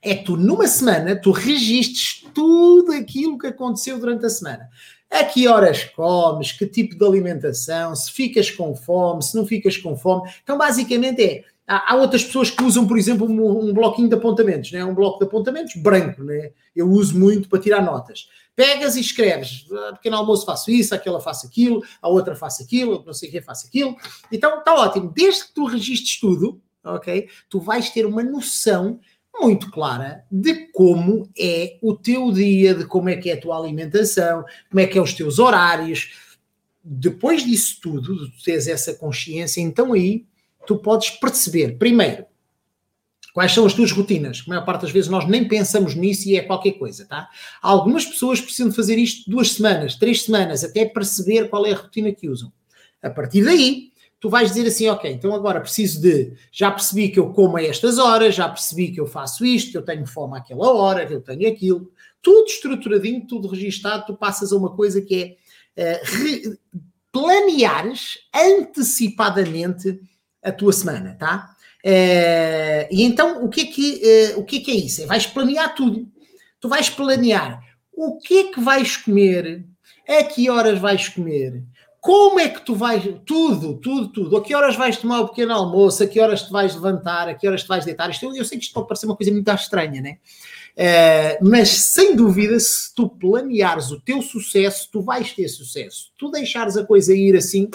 é 0.00 0.14
que 0.14 0.24
tu 0.24 0.36
numa 0.36 0.68
semana 0.68 1.20
tu 1.20 1.32
registres 1.32 2.24
tudo 2.32 2.92
aquilo 2.92 3.36
que 3.36 3.48
aconteceu 3.48 3.98
durante 3.98 4.26
a 4.26 4.30
semana. 4.30 4.68
A 5.10 5.24
que 5.24 5.48
horas 5.48 5.84
comes, 5.84 6.52
que 6.52 6.66
tipo 6.66 6.96
de 6.96 7.04
alimentação, 7.04 7.96
se 7.96 8.12
ficas 8.12 8.50
com 8.50 8.76
fome, 8.76 9.22
se 9.24 9.34
não 9.34 9.46
ficas 9.46 9.76
com 9.76 9.96
fome. 9.96 10.30
Então, 10.42 10.56
basicamente 10.56 11.22
é 11.22 11.44
Há, 11.70 11.96
outras 11.96 12.24
pessoas 12.24 12.50
que 12.50 12.64
usam, 12.64 12.88
por 12.88 12.96
exemplo, 12.96 13.28
um, 13.28 13.68
um, 13.68 13.74
bloquinho 13.74 14.08
de 14.08 14.14
apontamentos, 14.14 14.72
né? 14.72 14.82
um 14.82 14.94
bloco 14.94 15.18
de 15.18 15.26
apontamentos 15.26 15.74
branco. 15.76 16.24
Né? 16.24 16.52
Eu 16.74 16.88
uso 16.88 17.18
muito 17.18 17.46
para 17.46 17.58
tirar 17.58 17.82
notas. 17.82 18.26
Pegas 18.56 18.96
e 18.96 19.00
escreves, 19.00 19.66
ah, 19.70 19.92
pequeno 19.92 20.16
almoço 20.16 20.46
faço 20.46 20.70
isso, 20.70 20.94
aquela 20.94 21.20
faço 21.20 21.46
aquilo, 21.46 21.84
a 22.00 22.08
outra 22.08 22.34
faço 22.34 22.62
aquilo, 22.62 23.04
não 23.04 23.12
sei 23.12 23.30
quem 23.30 23.42
faço 23.42 23.66
aquilo. 23.66 23.94
Então 24.32 24.58
está 24.60 24.74
ótimo. 24.76 25.12
Desde 25.14 25.44
que 25.44 25.52
tu 25.52 25.66
registres 25.66 26.18
tudo, 26.18 26.58
ok? 26.82 27.28
Tu 27.50 27.60
vais 27.60 27.90
ter 27.90 28.06
uma 28.06 28.22
noção 28.22 28.98
muito 29.38 29.70
clara 29.70 30.24
de 30.32 30.72
como 30.72 31.28
é 31.38 31.78
o 31.82 31.94
teu 31.94 32.32
dia, 32.32 32.74
de 32.74 32.86
como 32.86 33.10
é 33.10 33.16
que 33.16 33.28
é 33.28 33.34
a 33.34 33.40
tua 33.40 33.58
alimentação, 33.58 34.42
como 34.70 34.80
é 34.80 34.86
que 34.86 34.96
é 34.96 35.02
os 35.02 35.12
teus 35.12 35.38
horários. 35.38 36.14
Depois 36.82 37.44
disso 37.44 37.78
tudo, 37.82 38.30
tu 38.30 38.42
teres 38.42 38.66
essa 38.66 38.94
consciência, 38.94 39.60
então 39.60 39.92
aí 39.92 40.26
tu 40.68 40.76
podes 40.76 41.08
perceber, 41.08 41.78
primeiro, 41.78 42.26
quais 43.32 43.52
são 43.52 43.64
as 43.64 43.72
tuas 43.72 43.90
rotinas. 43.90 44.42
A 44.46 44.50
maior 44.50 44.66
parte 44.66 44.82
das 44.82 44.90
vezes 44.90 45.08
nós 45.08 45.26
nem 45.26 45.48
pensamos 45.48 45.94
nisso 45.94 46.28
e 46.28 46.36
é 46.36 46.42
qualquer 46.42 46.72
coisa, 46.72 47.06
tá? 47.06 47.26
Algumas 47.62 48.04
pessoas 48.04 48.38
precisam 48.38 48.70
fazer 48.70 48.98
isto 48.98 49.30
duas 49.30 49.52
semanas, 49.52 49.94
três 49.94 50.24
semanas, 50.24 50.62
até 50.62 50.84
perceber 50.84 51.48
qual 51.48 51.64
é 51.64 51.72
a 51.72 51.76
rotina 51.76 52.12
que 52.12 52.28
usam. 52.28 52.52
A 53.02 53.08
partir 53.08 53.46
daí, 53.46 53.92
tu 54.20 54.28
vais 54.28 54.50
dizer 54.52 54.68
assim, 54.68 54.88
ok, 54.88 55.10
então 55.10 55.34
agora 55.34 55.58
preciso 55.58 56.02
de, 56.02 56.34
já 56.52 56.70
percebi 56.70 57.08
que 57.08 57.18
eu 57.18 57.32
como 57.32 57.56
a 57.56 57.62
estas 57.62 57.96
horas, 57.96 58.34
já 58.34 58.46
percebi 58.46 58.90
que 58.90 59.00
eu 59.00 59.06
faço 59.06 59.46
isto, 59.46 59.70
que 59.70 59.78
eu 59.78 59.82
tenho 59.82 60.06
fome 60.06 60.36
àquela 60.36 60.70
hora, 60.70 61.06
que 61.06 61.14
eu 61.14 61.22
tenho 61.22 61.48
aquilo, 61.48 61.90
tudo 62.20 62.46
estruturadinho, 62.46 63.26
tudo 63.26 63.48
registado, 63.48 64.04
tu 64.04 64.14
passas 64.14 64.52
a 64.52 64.56
uma 64.56 64.76
coisa 64.76 65.00
que 65.00 65.38
é 65.74 65.94
uh, 65.94 66.00
re, 66.04 66.58
planeares 67.10 68.18
antecipadamente 68.34 69.98
a 70.48 70.52
tua 70.52 70.72
semana, 70.72 71.16
tá? 71.18 71.50
Uh, 71.84 72.88
e 72.90 73.02
então 73.04 73.44
o 73.44 73.48
que, 73.48 73.60
é 73.60 73.64
que, 73.66 74.34
uh, 74.34 74.40
o 74.40 74.44
que 74.44 74.56
é 74.56 74.60
que 74.60 74.70
é 74.70 74.74
isso? 74.74 75.02
É, 75.02 75.06
vais 75.06 75.26
planear 75.26 75.74
tudo. 75.74 76.08
Tu 76.60 76.68
vais 76.68 76.90
planear 76.90 77.62
o 77.92 78.18
que 78.18 78.38
é 78.38 78.44
que 78.52 78.60
vais 78.60 78.96
comer, 78.96 79.64
a 80.08 80.22
que 80.24 80.50
horas 80.50 80.78
vais 80.78 81.08
comer, 81.08 81.64
como 82.00 82.38
é 82.38 82.48
que 82.48 82.60
tu 82.60 82.74
vais, 82.74 83.02
tudo, 83.26 83.74
tudo, 83.74 84.08
tudo, 84.08 84.36
a 84.36 84.42
que 84.42 84.54
horas 84.54 84.76
vais 84.76 84.96
tomar 84.96 85.20
o 85.20 85.28
pequeno 85.28 85.52
almoço, 85.52 86.02
a 86.02 86.06
que 86.06 86.20
horas 86.20 86.42
te 86.42 86.52
vais 86.52 86.74
levantar, 86.74 87.28
a 87.28 87.34
que 87.34 87.46
horas 87.46 87.62
te 87.62 87.68
vais 87.68 87.84
deitar. 87.84 88.08
Isto, 88.08 88.26
eu, 88.26 88.36
eu 88.36 88.44
sei 88.44 88.56
que 88.56 88.64
isto 88.64 88.74
pode 88.74 88.86
parecer 88.86 89.06
uma 89.06 89.16
coisa 89.16 89.32
muito 89.32 89.50
estranha, 89.50 90.00
né? 90.00 90.18
Uh, 90.78 91.48
mas 91.48 91.70
sem 91.70 92.14
dúvida, 92.14 92.58
se 92.60 92.94
tu 92.94 93.08
planeares 93.08 93.90
o 93.90 94.00
teu 94.00 94.22
sucesso, 94.22 94.88
tu 94.92 95.02
vais 95.02 95.32
ter 95.32 95.48
sucesso. 95.48 96.12
Tu 96.16 96.30
deixares 96.30 96.76
a 96.76 96.86
coisa 96.86 97.12
ir 97.12 97.36
assim, 97.36 97.68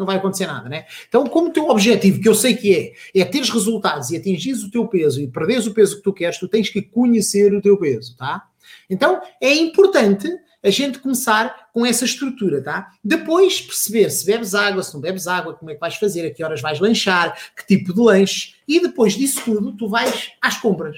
não 0.00 0.06
vai 0.06 0.16
acontecer 0.16 0.46
nada, 0.46 0.68
né? 0.68 0.86
Então, 1.08 1.24
como 1.26 1.48
o 1.48 1.52
teu 1.52 1.68
objetivo, 1.68 2.20
que 2.20 2.28
eu 2.28 2.34
sei 2.34 2.56
que 2.56 2.94
é, 3.14 3.20
é 3.20 3.24
teres 3.24 3.50
resultados 3.50 4.10
e 4.10 4.16
atingires 4.16 4.64
o 4.64 4.70
teu 4.70 4.88
peso 4.88 5.20
e 5.20 5.28
perderes 5.28 5.66
o 5.66 5.74
peso 5.74 5.96
que 5.96 6.02
tu 6.02 6.12
queres, 6.12 6.38
tu 6.38 6.48
tens 6.48 6.68
que 6.68 6.82
conhecer 6.82 7.54
o 7.54 7.60
teu 7.60 7.76
peso, 7.76 8.16
tá? 8.16 8.48
Então, 8.88 9.20
é 9.40 9.54
importante 9.54 10.28
a 10.62 10.70
gente 10.70 10.98
começar 10.98 11.70
com 11.72 11.86
essa 11.86 12.04
estrutura, 12.04 12.62
tá? 12.62 12.90
Depois 13.02 13.60
perceber 13.60 14.10
se 14.10 14.26
bebes 14.26 14.54
água, 14.54 14.82
se 14.82 14.92
não 14.92 15.00
bebes 15.00 15.26
água, 15.26 15.54
como 15.54 15.70
é 15.70 15.74
que 15.74 15.80
vais 15.80 15.96
fazer, 15.96 16.26
a 16.26 16.30
que 16.30 16.42
horas 16.42 16.60
vais 16.60 16.80
lanchar, 16.80 17.36
que 17.56 17.66
tipo 17.66 17.94
de 17.94 18.00
lanche, 18.00 18.54
e 18.66 18.80
depois 18.80 19.14
disso 19.14 19.42
tudo, 19.44 19.76
tu 19.76 19.88
vais 19.88 20.32
às 20.40 20.58
compras. 20.58 20.96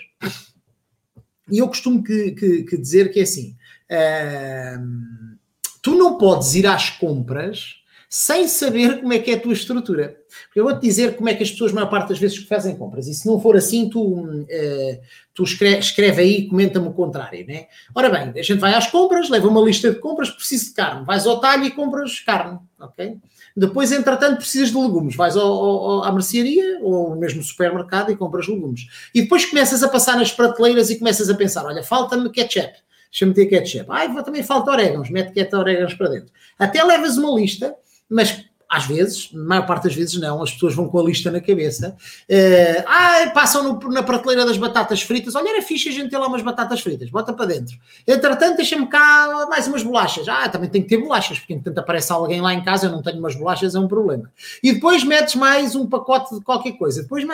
E 1.50 1.58
eu 1.58 1.68
costumo 1.68 2.02
que, 2.02 2.32
que, 2.32 2.62
que 2.64 2.76
dizer 2.76 3.12
que 3.12 3.20
é 3.20 3.22
assim: 3.22 3.56
uh, 3.90 5.36
tu 5.80 5.94
não 5.94 6.18
podes 6.18 6.54
ir 6.54 6.66
às 6.66 6.90
compras 6.90 7.81
sem 8.12 8.46
saber 8.46 9.00
como 9.00 9.10
é 9.14 9.18
que 9.18 9.30
é 9.30 9.34
a 9.36 9.40
tua 9.40 9.54
estrutura. 9.54 10.18
Porque 10.44 10.60
eu 10.60 10.64
vou-te 10.64 10.82
dizer 10.82 11.16
como 11.16 11.30
é 11.30 11.34
que 11.34 11.42
as 11.42 11.50
pessoas, 11.50 11.72
a 11.72 11.76
maior 11.76 11.88
parte 11.88 12.10
das 12.10 12.18
vezes, 12.18 12.36
fazem 12.44 12.76
compras. 12.76 13.08
E 13.08 13.14
se 13.14 13.26
não 13.26 13.40
for 13.40 13.56
assim, 13.56 13.88
tu, 13.88 14.02
uh, 14.02 15.00
tu 15.32 15.42
escreve, 15.42 15.78
escreve 15.78 16.20
aí 16.20 16.46
comenta-me 16.46 16.88
o 16.88 16.92
contrário. 16.92 17.46
Né? 17.46 17.68
Ora 17.94 18.10
bem, 18.10 18.38
a 18.38 18.42
gente 18.42 18.58
vai 18.58 18.74
às 18.74 18.86
compras, 18.86 19.30
leva 19.30 19.48
uma 19.48 19.62
lista 19.62 19.90
de 19.90 19.98
compras, 19.98 20.28
preciso 20.28 20.66
de 20.66 20.74
carne. 20.74 21.06
Vais 21.06 21.26
ao 21.26 21.40
talho 21.40 21.64
e 21.64 21.70
compras 21.70 22.20
carne. 22.20 22.58
ok? 22.78 23.16
Depois, 23.56 23.90
entretanto, 23.92 24.36
precisas 24.36 24.68
de 24.68 24.76
legumes. 24.76 25.16
Vais 25.16 25.34
ao, 25.34 25.50
ao, 25.50 26.04
à 26.04 26.12
mercearia 26.12 26.80
ou 26.82 27.16
mesmo 27.16 27.42
supermercado 27.42 28.12
e 28.12 28.16
compras 28.16 28.46
legumes. 28.46 28.88
E 29.14 29.22
depois 29.22 29.46
começas 29.46 29.82
a 29.82 29.88
passar 29.88 30.18
nas 30.18 30.30
prateleiras 30.30 30.90
e 30.90 30.98
começas 30.98 31.30
a 31.30 31.34
pensar: 31.34 31.64
olha, 31.64 31.82
falta-me 31.82 32.28
ketchup. 32.28 32.74
Deixa-me 33.10 33.32
ter 33.32 33.46
ketchup. 33.46 33.86
Ai, 33.88 34.22
também 34.22 34.42
falta 34.42 34.70
orégãos. 34.70 35.08
Mete 35.08 35.32
ketchup 35.32 35.56
orégãos 35.56 35.94
para 35.94 36.08
dentro. 36.10 36.30
Até 36.58 36.84
levas 36.84 37.16
uma 37.16 37.30
lista 37.40 37.74
mas 38.12 38.44
às 38.72 38.86
vezes, 38.86 39.30
na 39.34 39.44
maior 39.44 39.66
parte 39.66 39.84
das 39.84 39.94
vezes 39.94 40.18
não, 40.18 40.42
as 40.42 40.50
pessoas 40.50 40.74
vão 40.74 40.88
com 40.88 40.98
a 40.98 41.02
lista 41.02 41.30
na 41.30 41.42
cabeça. 41.42 41.94
Uh, 42.22 42.84
ah, 42.86 43.30
passam 43.34 43.62
no, 43.62 43.88
na 43.90 44.02
prateleira 44.02 44.46
das 44.46 44.56
batatas 44.56 45.02
fritas. 45.02 45.34
Olha, 45.34 45.50
era 45.50 45.60
fixe 45.60 45.90
a 45.90 45.92
gente 45.92 46.08
ter 46.08 46.16
lá 46.16 46.26
umas 46.26 46.40
batatas 46.40 46.80
fritas, 46.80 47.10
bota 47.10 47.34
para 47.34 47.44
dentro. 47.44 47.76
Entretanto, 48.06 48.56
deixa-me 48.56 48.86
cá 48.86 49.46
mais 49.50 49.68
umas 49.68 49.82
bolachas. 49.82 50.26
Ah, 50.26 50.48
também 50.48 50.70
tem 50.70 50.80
que 50.80 50.88
ter 50.88 50.96
bolachas, 50.96 51.38
porque 51.38 51.52
enquanto 51.52 51.76
aparece 51.76 52.10
alguém 52.10 52.40
lá 52.40 52.54
em 52.54 52.64
casa, 52.64 52.86
eu 52.86 52.90
não 52.90 53.02
tenho 53.02 53.18
umas 53.18 53.34
bolachas, 53.34 53.74
é 53.74 53.78
um 53.78 53.86
problema. 53.86 54.32
E 54.62 54.72
depois 54.72 55.04
metes 55.04 55.34
mais 55.34 55.74
um 55.74 55.86
pacote 55.86 56.34
de 56.34 56.40
qualquer 56.40 56.72
coisa. 56.72 57.02
Depois 57.02 57.26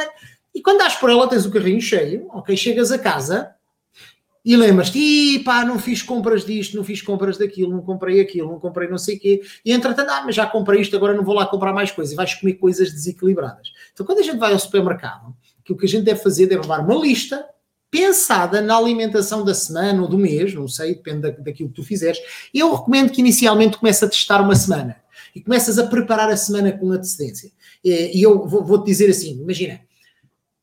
E 0.52 0.60
quando 0.60 0.78
dás 0.78 0.96
por 0.96 1.08
ela, 1.08 1.28
tens 1.28 1.46
o 1.46 1.52
carrinho 1.52 1.80
cheio, 1.80 2.26
ok? 2.30 2.56
Chegas 2.56 2.90
a 2.90 2.98
casa 2.98 3.54
e 4.48 4.56
lembras-te, 4.56 5.40
pá, 5.40 5.62
não 5.62 5.78
fiz 5.78 6.00
compras 6.00 6.42
disto, 6.42 6.74
não 6.74 6.82
fiz 6.82 7.02
compras 7.02 7.36
daquilo, 7.36 7.70
não 7.70 7.82
comprei 7.82 8.18
aquilo, 8.18 8.50
não 8.50 8.58
comprei 8.58 8.88
não 8.88 8.96
sei 8.96 9.16
o 9.16 9.20
quê. 9.20 9.42
E 9.62 9.70
entretanto, 9.74 10.08
ah, 10.08 10.22
mas 10.24 10.34
já 10.34 10.46
comprei 10.46 10.80
isto, 10.80 10.96
agora 10.96 11.12
não 11.12 11.22
vou 11.22 11.34
lá 11.34 11.44
comprar 11.44 11.70
mais 11.74 11.90
coisas. 11.90 12.14
E 12.14 12.16
vais 12.16 12.32
comer 12.32 12.54
coisas 12.54 12.90
desequilibradas. 12.90 13.70
Então, 13.92 14.06
quando 14.06 14.20
a 14.20 14.22
gente 14.22 14.38
vai 14.38 14.54
ao 14.54 14.58
supermercado, 14.58 15.36
que 15.62 15.70
o 15.70 15.76
que 15.76 15.84
a 15.84 15.88
gente 15.88 16.04
deve 16.04 16.22
fazer 16.22 16.50
é 16.50 16.56
levar 16.56 16.80
uma 16.80 16.94
lista 16.94 17.44
pensada 17.90 18.62
na 18.62 18.74
alimentação 18.74 19.44
da 19.44 19.52
semana 19.52 20.00
ou 20.00 20.08
do 20.08 20.16
mês, 20.16 20.54
não 20.54 20.66
sei, 20.66 20.94
depende 20.94 21.20
da, 21.20 21.30
daquilo 21.30 21.68
que 21.68 21.74
tu 21.74 21.84
fizeres. 21.84 22.18
Eu 22.54 22.74
recomendo 22.74 23.12
que 23.12 23.20
inicialmente 23.20 23.76
comece 23.76 24.02
a 24.02 24.08
testar 24.08 24.40
uma 24.40 24.56
semana 24.56 24.96
e 25.34 25.42
começas 25.42 25.78
a 25.78 25.86
preparar 25.86 26.30
a 26.30 26.36
semana 26.38 26.72
com 26.72 26.90
antecedência. 26.90 27.52
E 27.84 28.22
eu 28.22 28.48
vou-te 28.48 28.66
vou 28.66 28.82
dizer 28.82 29.10
assim: 29.10 29.42
imagina, 29.42 29.78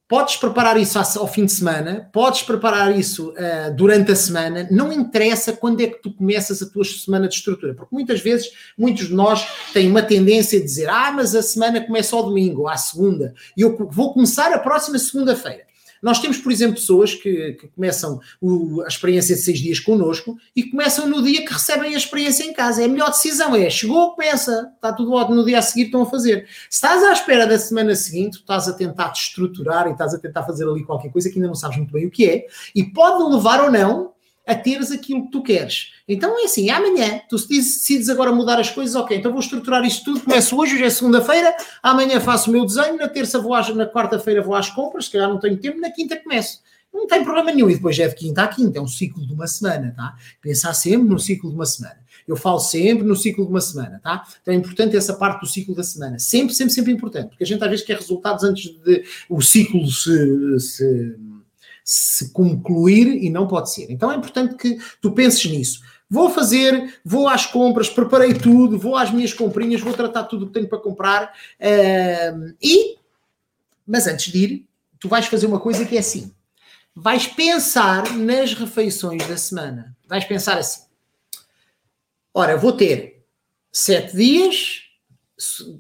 Podes 0.08 0.36
preparar 0.36 0.78
isso 0.78 1.00
ao 1.00 1.28
fim 1.28 1.46
de 1.46 1.52
semana, 1.52 2.08
podes 2.14 2.44
preparar 2.44 2.96
isso 2.96 3.32
uh, 3.32 3.76
durante 3.76 4.12
a 4.12 4.16
semana, 4.16 4.68
não 4.70 4.94
interessa 4.94 5.52
quando 5.52 5.82
é 5.82 5.88
que 5.88 6.00
tu 6.00 6.14
começas 6.14 6.62
a 6.62 6.70
tua 6.70 6.84
semana 6.84 7.28
de 7.28 7.34
estrutura, 7.34 7.74
porque 7.74 7.96
muitas 7.96 8.22
vezes, 8.22 8.52
muitos 8.78 9.08
de 9.08 9.16
nós 9.16 9.48
têm 9.74 9.90
uma 9.90 10.04
tendência 10.04 10.60
a 10.60 10.62
dizer: 10.62 10.88
Ah, 10.90 11.12
mas 11.12 11.34
a 11.34 11.42
semana 11.42 11.82
começa 11.82 12.16
ao 12.16 12.22
domingo, 12.22 12.68
à 12.68 12.78
segunda, 12.78 13.34
e 13.58 13.62
eu 13.62 13.76
vou 13.90 14.14
começar 14.14 14.54
a 14.54 14.60
próxima 14.60 15.00
segunda-feira. 15.00 15.66
Nós 16.06 16.20
temos, 16.20 16.38
por 16.38 16.52
exemplo, 16.52 16.76
pessoas 16.76 17.16
que, 17.16 17.54
que 17.54 17.68
começam 17.70 18.20
o, 18.40 18.84
a 18.84 18.88
experiência 18.88 19.36
de 19.36 19.42
seis 19.42 19.58
dias 19.58 19.80
connosco 19.80 20.38
e 20.56 20.62
começam 20.62 21.10
no 21.10 21.24
dia 21.24 21.44
que 21.44 21.52
recebem 21.52 21.96
a 21.96 21.98
experiência 21.98 22.44
em 22.44 22.54
casa. 22.54 22.84
É 22.84 22.86
a 22.86 22.88
melhor 22.88 23.10
decisão, 23.10 23.56
é 23.56 23.68
chegou, 23.72 24.12
começa, 24.12 24.72
está 24.76 24.94
tudo 24.94 25.14
ótimo, 25.14 25.38
no 25.38 25.44
dia 25.44 25.58
a 25.58 25.64
seguir 25.64 25.86
estão 25.86 26.04
a 26.04 26.06
fazer. 26.06 26.48
Se 26.70 26.76
estás 26.76 27.04
à 27.04 27.12
espera 27.12 27.48
da 27.48 27.58
semana 27.58 27.96
seguinte, 27.96 28.36
estás 28.36 28.68
a 28.68 28.74
tentar 28.74 29.10
te 29.14 29.24
estruturar 29.24 29.88
e 29.88 29.94
estás 29.94 30.14
a 30.14 30.20
tentar 30.20 30.44
fazer 30.44 30.70
ali 30.70 30.84
qualquer 30.84 31.12
coisa 31.12 31.28
que 31.28 31.38
ainda 31.40 31.48
não 31.48 31.56
sabes 31.56 31.78
muito 31.78 31.92
bem 31.92 32.06
o 32.06 32.12
que 32.12 32.30
é, 32.30 32.46
e 32.76 32.84
pode 32.84 33.24
levar 33.34 33.64
ou 33.64 33.72
não 33.72 34.14
a 34.46 34.54
teres 34.54 34.92
aquilo 34.92 35.26
que 35.26 35.32
tu 35.32 35.42
queres. 35.42 35.95
Então 36.08 36.40
é 36.40 36.46
assim, 36.46 36.70
amanhã, 36.70 37.20
tu 37.28 37.38
se 37.38 37.48
decides 37.48 38.10
agora 38.10 38.32
mudar 38.32 38.60
as 38.60 38.70
coisas, 38.70 38.96
ok, 38.96 39.18
então 39.18 39.32
vou 39.32 39.40
estruturar 39.40 39.84
isto 39.84 40.06
tudo, 40.06 40.20
começo 40.22 40.56
hoje, 40.56 40.76
hoje 40.76 40.84
é 40.84 40.90
segunda-feira, 40.92 41.56
amanhã 41.82 42.20
faço 42.20 42.50
o 42.50 42.54
meu 42.54 42.64
desenho, 42.64 42.96
na 42.96 43.08
terça 43.08 43.40
vou 43.40 43.56
às, 43.56 43.74
na 43.74 43.88
quarta-feira 43.88 44.42
vou 44.42 44.54
às 44.54 44.70
compras, 44.70 45.06
se 45.06 45.12
calhar 45.12 45.28
não 45.28 45.40
tenho 45.40 45.58
tempo, 45.58 45.80
na 45.80 45.90
quinta 45.90 46.16
começo. 46.16 46.62
Não 46.94 47.08
tem 47.08 47.24
problema 47.24 47.52
nenhum, 47.52 47.70
e 47.70 47.76
depois 47.76 47.98
é 48.00 48.08
de 48.08 48.16
quinta 48.16 48.44
a 48.44 48.48
quinta, 48.48 48.78
é 48.78 48.82
um 48.82 48.88
ciclo 48.88 49.26
de 49.26 49.34
uma 49.34 49.48
semana, 49.48 49.94
tá? 49.98 50.16
Pensar 50.42 50.74
sempre 50.74 51.10
no 51.10 51.20
ciclo 51.20 51.50
de 51.50 51.56
uma 51.56 51.66
semana. 51.66 51.98
Eu 52.26 52.38
falo 52.38 52.60
sempre 52.60 53.04
no 53.04 53.16
ciclo 53.16 53.44
de 53.44 53.52
uma 53.52 53.60
semana, 53.60 54.00
tá? 54.02 54.24
Então 54.42 54.54
é 54.54 54.58
importante 54.58 54.96
essa 54.96 55.14
parte 55.14 55.42
do 55.42 55.48
ciclo 55.48 55.76
da 55.76 55.84
semana. 55.84 56.18
Sempre, 56.20 56.56
sempre, 56.56 56.74
sempre 56.74 56.94
importante, 56.94 57.30
porque 57.30 57.44
a 57.44 57.48
gente 57.48 57.62
às 57.62 57.70
vezes 57.70 57.86
quer 57.86 57.98
resultados 57.98 58.44
antes 58.46 58.70
de 58.80 59.04
o 59.28 59.42
ciclo 59.42 59.86
se, 59.88 60.60
se 60.60 61.16
se 61.86 62.32
concluir 62.32 63.24
e 63.24 63.30
não 63.30 63.46
pode 63.46 63.72
ser. 63.72 63.92
Então 63.92 64.12
é 64.12 64.16
importante 64.16 64.56
que 64.56 64.76
tu 65.00 65.12
penses 65.12 65.46
nisso. 65.46 65.82
Vou 66.10 66.30
fazer, 66.30 67.00
vou 67.04 67.28
às 67.28 67.46
compras, 67.46 67.90
preparei 67.90 68.34
tudo, 68.34 68.78
vou 68.78 68.96
às 68.96 69.12
minhas 69.12 69.34
comprinhas, 69.34 69.82
vou 69.82 69.94
tratar 69.94 70.24
tudo 70.26 70.44
o 70.44 70.48
que 70.48 70.54
tenho 70.54 70.68
para 70.68 70.78
comprar. 70.78 71.34
Uh, 71.60 72.56
e, 72.62 72.98
mas 73.86 74.06
antes 74.06 74.32
de 74.32 74.38
ir, 74.38 74.68
tu 75.00 75.10
vais 75.10 75.26
fazer 75.26 75.48
uma 75.48 75.60
coisa 75.60 75.86
que 75.86 75.96
é 75.96 76.00
assim: 76.00 76.32
vais 76.96 77.28
pensar 77.28 78.12
nas 78.14 78.54
refeições 78.54 79.28
da 79.28 79.36
semana. 79.36 79.96
Vais 80.08 80.26
pensar 80.26 80.58
assim: 80.58 80.84
ora, 82.34 82.56
vou 82.56 82.72
ter 82.72 83.26
sete 83.72 84.16
dias 84.16 84.85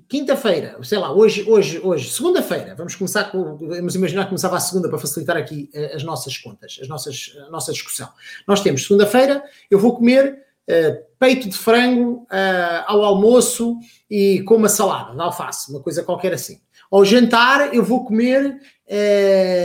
quinta-feira, 0.09 0.77
sei 0.83 0.97
lá, 0.97 1.13
hoje, 1.13 1.49
hoje, 1.49 1.79
hoje, 1.81 2.09
segunda-feira, 2.09 2.75
vamos 2.75 2.93
começar 2.95 3.25
com, 3.31 3.55
vamos 3.55 3.95
imaginar 3.95 4.23
que 4.23 4.29
começava 4.29 4.57
a 4.57 4.59
segunda 4.59 4.89
para 4.89 4.97
facilitar 4.97 5.37
aqui 5.37 5.69
uh, 5.73 5.95
as 5.95 6.03
nossas 6.03 6.37
contas, 6.37 6.77
as 6.81 6.87
nossas, 6.89 7.33
a 7.47 7.49
nossa 7.49 7.71
discussão. 7.71 8.09
Nós 8.45 8.61
temos 8.61 8.83
segunda-feira, 8.83 9.41
eu 9.71 9.79
vou 9.79 9.95
comer 9.95 10.43
uh, 10.69 11.05
peito 11.17 11.47
de 11.47 11.57
frango 11.57 12.27
uh, 12.29 12.83
ao 12.85 13.03
almoço 13.05 13.77
e 14.09 14.41
com 14.41 14.55
uma 14.55 14.67
salada 14.67 15.15
de 15.15 15.21
alface, 15.21 15.71
uma 15.71 15.79
coisa 15.79 16.03
qualquer 16.03 16.33
assim. 16.33 16.59
Ao 16.91 17.05
jantar, 17.05 17.73
eu 17.73 17.83
vou 17.83 18.05
comer, 18.05 18.61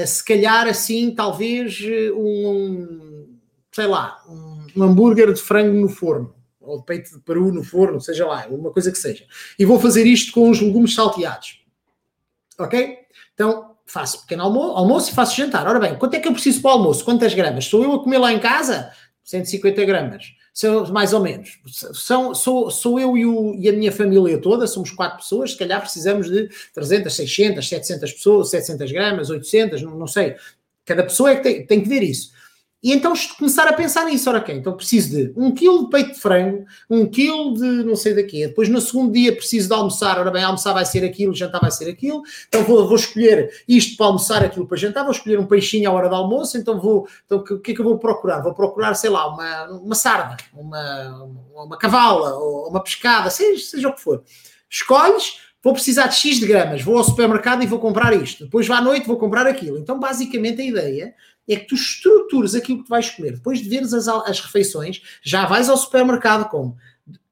se 0.06 0.24
calhar 0.24 0.66
assim, 0.66 1.14
talvez 1.14 1.78
um, 2.16 3.28
sei 3.70 3.86
lá, 3.86 4.22
um, 4.26 4.66
um 4.74 4.82
hambúrguer 4.82 5.32
de 5.32 5.40
frango 5.40 5.78
no 5.78 5.88
forno 5.88 6.34
ou 6.70 6.78
de 6.78 6.86
peito 6.86 7.10
de 7.12 7.20
peru 7.20 7.52
no 7.52 7.62
forno, 7.62 8.00
seja 8.00 8.26
lá, 8.26 8.46
uma 8.48 8.70
coisa 8.70 8.90
que 8.90 8.98
seja. 8.98 9.24
E 9.58 9.64
vou 9.64 9.78
fazer 9.78 10.06
isto 10.06 10.32
com 10.32 10.48
os 10.50 10.60
legumes 10.60 10.94
salteados. 10.94 11.60
Ok? 12.58 12.98
Então, 13.34 13.74
faço 13.86 14.20
pequeno 14.22 14.44
almoço, 14.44 14.76
almoço 14.76 15.10
e 15.10 15.14
faço 15.14 15.36
jantar. 15.36 15.66
Ora 15.66 15.80
bem, 15.80 15.96
quanto 15.96 16.14
é 16.14 16.20
que 16.20 16.28
eu 16.28 16.32
preciso 16.32 16.62
para 16.62 16.70
o 16.70 16.74
almoço? 16.74 17.04
Quantas 17.04 17.34
gramas? 17.34 17.64
Sou 17.64 17.82
eu 17.82 17.92
a 17.92 18.02
comer 18.02 18.18
lá 18.18 18.32
em 18.32 18.38
casa? 18.38 18.92
150 19.24 19.84
gramas. 19.84 20.32
São, 20.52 20.86
mais 20.88 21.12
ou 21.12 21.20
menos. 21.20 21.58
São, 21.94 22.34
sou, 22.34 22.70
sou 22.70 23.00
eu 23.00 23.16
e, 23.16 23.24
o, 23.24 23.54
e, 23.54 23.68
a 23.68 23.72
minha 23.72 23.92
família 23.92 24.38
toda, 24.38 24.66
somos 24.66 24.90
quatro 24.90 25.18
pessoas, 25.18 25.52
se 25.52 25.56
calhar 25.56 25.80
precisamos 25.80 26.28
de 26.28 26.48
300, 26.74 27.14
600, 27.14 27.68
700 27.68 28.12
pessoas, 28.12 28.50
700 28.50 28.92
gramas, 28.92 29.30
800, 29.30 29.82
não, 29.82 29.96
não 29.96 30.06
sei. 30.06 30.36
Cada 30.84 31.04
pessoa 31.04 31.30
é 31.30 31.36
que 31.36 31.42
tem, 31.42 31.66
tem 31.66 31.82
que 31.82 31.88
ver 31.88 32.02
isso. 32.02 32.32
E 32.82 32.92
então 32.92 33.12
começar 33.38 33.68
a 33.68 33.74
pensar 33.74 34.06
nisso, 34.06 34.30
ora 34.30 34.38
ok, 34.38 34.54
então 34.54 34.74
preciso 34.74 35.10
de 35.10 35.32
um 35.36 35.52
quilo 35.52 35.84
de 35.84 35.90
peito 35.90 36.12
de 36.14 36.18
frango, 36.18 36.64
um 36.88 37.04
quilo 37.04 37.52
de 37.52 37.84
não 37.84 37.94
sei 37.94 38.14
daqui, 38.14 38.46
depois 38.46 38.70
no 38.70 38.80
segundo 38.80 39.12
dia 39.12 39.36
preciso 39.36 39.68
de 39.68 39.74
almoçar, 39.74 40.18
ora 40.18 40.30
bem, 40.30 40.42
almoçar 40.42 40.72
vai 40.72 40.86
ser 40.86 41.04
aquilo, 41.04 41.34
jantar 41.34 41.60
vai 41.60 41.70
ser 41.70 41.90
aquilo, 41.90 42.22
então 42.48 42.64
vou, 42.64 42.88
vou 42.88 42.96
escolher 42.96 43.50
isto 43.68 43.98
para 43.98 44.06
almoçar, 44.06 44.42
aquilo 44.42 44.66
para 44.66 44.78
jantar, 44.78 45.02
vou 45.02 45.12
escolher 45.12 45.38
um 45.38 45.44
peixinho 45.44 45.90
à 45.90 45.92
hora 45.92 46.08
do 46.08 46.14
almoço, 46.14 46.56
então 46.56 46.80
vou, 46.80 47.06
então 47.26 47.38
o 47.38 47.60
que 47.60 47.72
é 47.72 47.74
que 47.74 47.80
eu 47.80 47.84
vou 47.84 47.98
procurar? 47.98 48.40
Vou 48.40 48.54
procurar, 48.54 48.94
sei 48.94 49.10
lá, 49.10 49.28
uma, 49.28 49.64
uma 49.78 49.94
sarda, 49.94 50.38
uma, 50.54 51.30
uma 51.54 51.76
cavala, 51.76 52.34
ou 52.36 52.70
uma 52.70 52.82
pescada, 52.82 53.28
seja, 53.28 53.62
seja 53.62 53.88
o 53.88 53.92
que 53.92 54.00
for. 54.00 54.22
Escolhes, 54.70 55.38
vou 55.62 55.74
precisar 55.74 56.06
de 56.06 56.14
X 56.14 56.40
de 56.40 56.46
gramas, 56.46 56.80
vou 56.80 56.96
ao 56.96 57.04
supermercado 57.04 57.62
e 57.62 57.66
vou 57.66 57.78
comprar 57.78 58.14
isto, 58.14 58.44
depois 58.44 58.70
à 58.70 58.80
noite 58.80 59.06
vou 59.06 59.18
comprar 59.18 59.46
aquilo. 59.46 59.76
Então 59.76 60.00
basicamente 60.00 60.62
a 60.62 60.64
ideia 60.64 61.14
é 61.54 61.56
que 61.56 61.66
tu 61.66 61.74
estruturas 61.74 62.54
aquilo 62.54 62.82
que 62.82 62.90
vais 62.90 63.10
comer. 63.10 63.32
Depois 63.32 63.60
de 63.60 63.68
veres 63.68 63.92
as, 63.92 64.08
as 64.08 64.40
refeições, 64.40 65.02
já 65.22 65.46
vais 65.46 65.68
ao 65.68 65.76
supermercado 65.76 66.48
com 66.48 66.76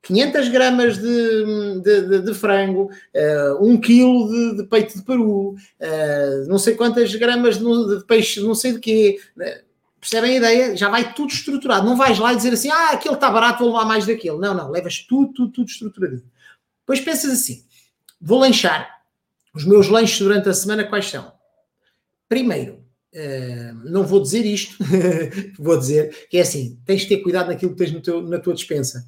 500 0.02 0.48
gramas 0.48 0.98
de, 0.98 1.80
de, 1.82 2.08
de, 2.08 2.22
de 2.22 2.34
frango, 2.34 2.90
uh, 3.14 3.64
1 3.64 3.80
quilo 3.80 4.56
de, 4.56 4.64
peito 4.64 4.96
de 4.96 5.04
peru, 5.04 5.50
uh, 5.50 6.48
não 6.48 6.58
sei 6.58 6.74
quantas 6.74 7.14
gramas 7.14 7.58
de, 7.58 8.04
peixe, 8.06 8.40
não 8.40 8.54
sei 8.54 8.72
de 8.72 8.80
quê. 8.80 9.20
Uh, 9.36 9.68
percebem 10.00 10.32
a 10.32 10.36
ideia? 10.36 10.76
Já 10.76 10.88
vai 10.88 11.12
tudo 11.12 11.32
estruturado. 11.32 11.86
Não 11.86 11.96
vais 11.96 12.18
lá 12.18 12.32
e 12.32 12.36
dizer 12.36 12.52
assim, 12.52 12.70
ah, 12.70 12.90
aquele 12.92 13.14
está 13.14 13.30
barato, 13.30 13.58
vou 13.58 13.72
levar 13.72 13.84
mais 13.84 14.06
daquele. 14.06 14.38
Não, 14.38 14.54
não, 14.54 14.70
levas 14.70 15.00
tudo, 15.00 15.32
tudo, 15.32 15.52
tudo 15.52 15.68
estruturadinho. 15.68 16.24
Depois 16.80 17.00
pensas 17.00 17.30
assim, 17.30 17.64
vou 18.20 18.38
lanchar. 18.38 18.98
Os 19.54 19.64
meus 19.64 19.88
lanches 19.88 20.18
durante 20.20 20.48
a 20.48 20.54
semana 20.54 20.84
quais 20.84 21.06
são? 21.06 21.32
Primeiro, 22.28 22.84
Uh, 23.14 23.90
não 23.90 24.04
vou 24.04 24.20
dizer 24.20 24.44
isto, 24.44 24.76
vou 25.58 25.78
dizer 25.78 26.26
que 26.28 26.36
é 26.36 26.42
assim: 26.42 26.78
tens 26.84 27.02
de 27.02 27.08
ter 27.08 27.18
cuidado 27.18 27.48
naquilo 27.48 27.74
que 27.74 27.78
tens 27.78 28.02
teu, 28.02 28.22
na 28.22 28.38
tua 28.38 28.54
dispensa. 28.54 29.06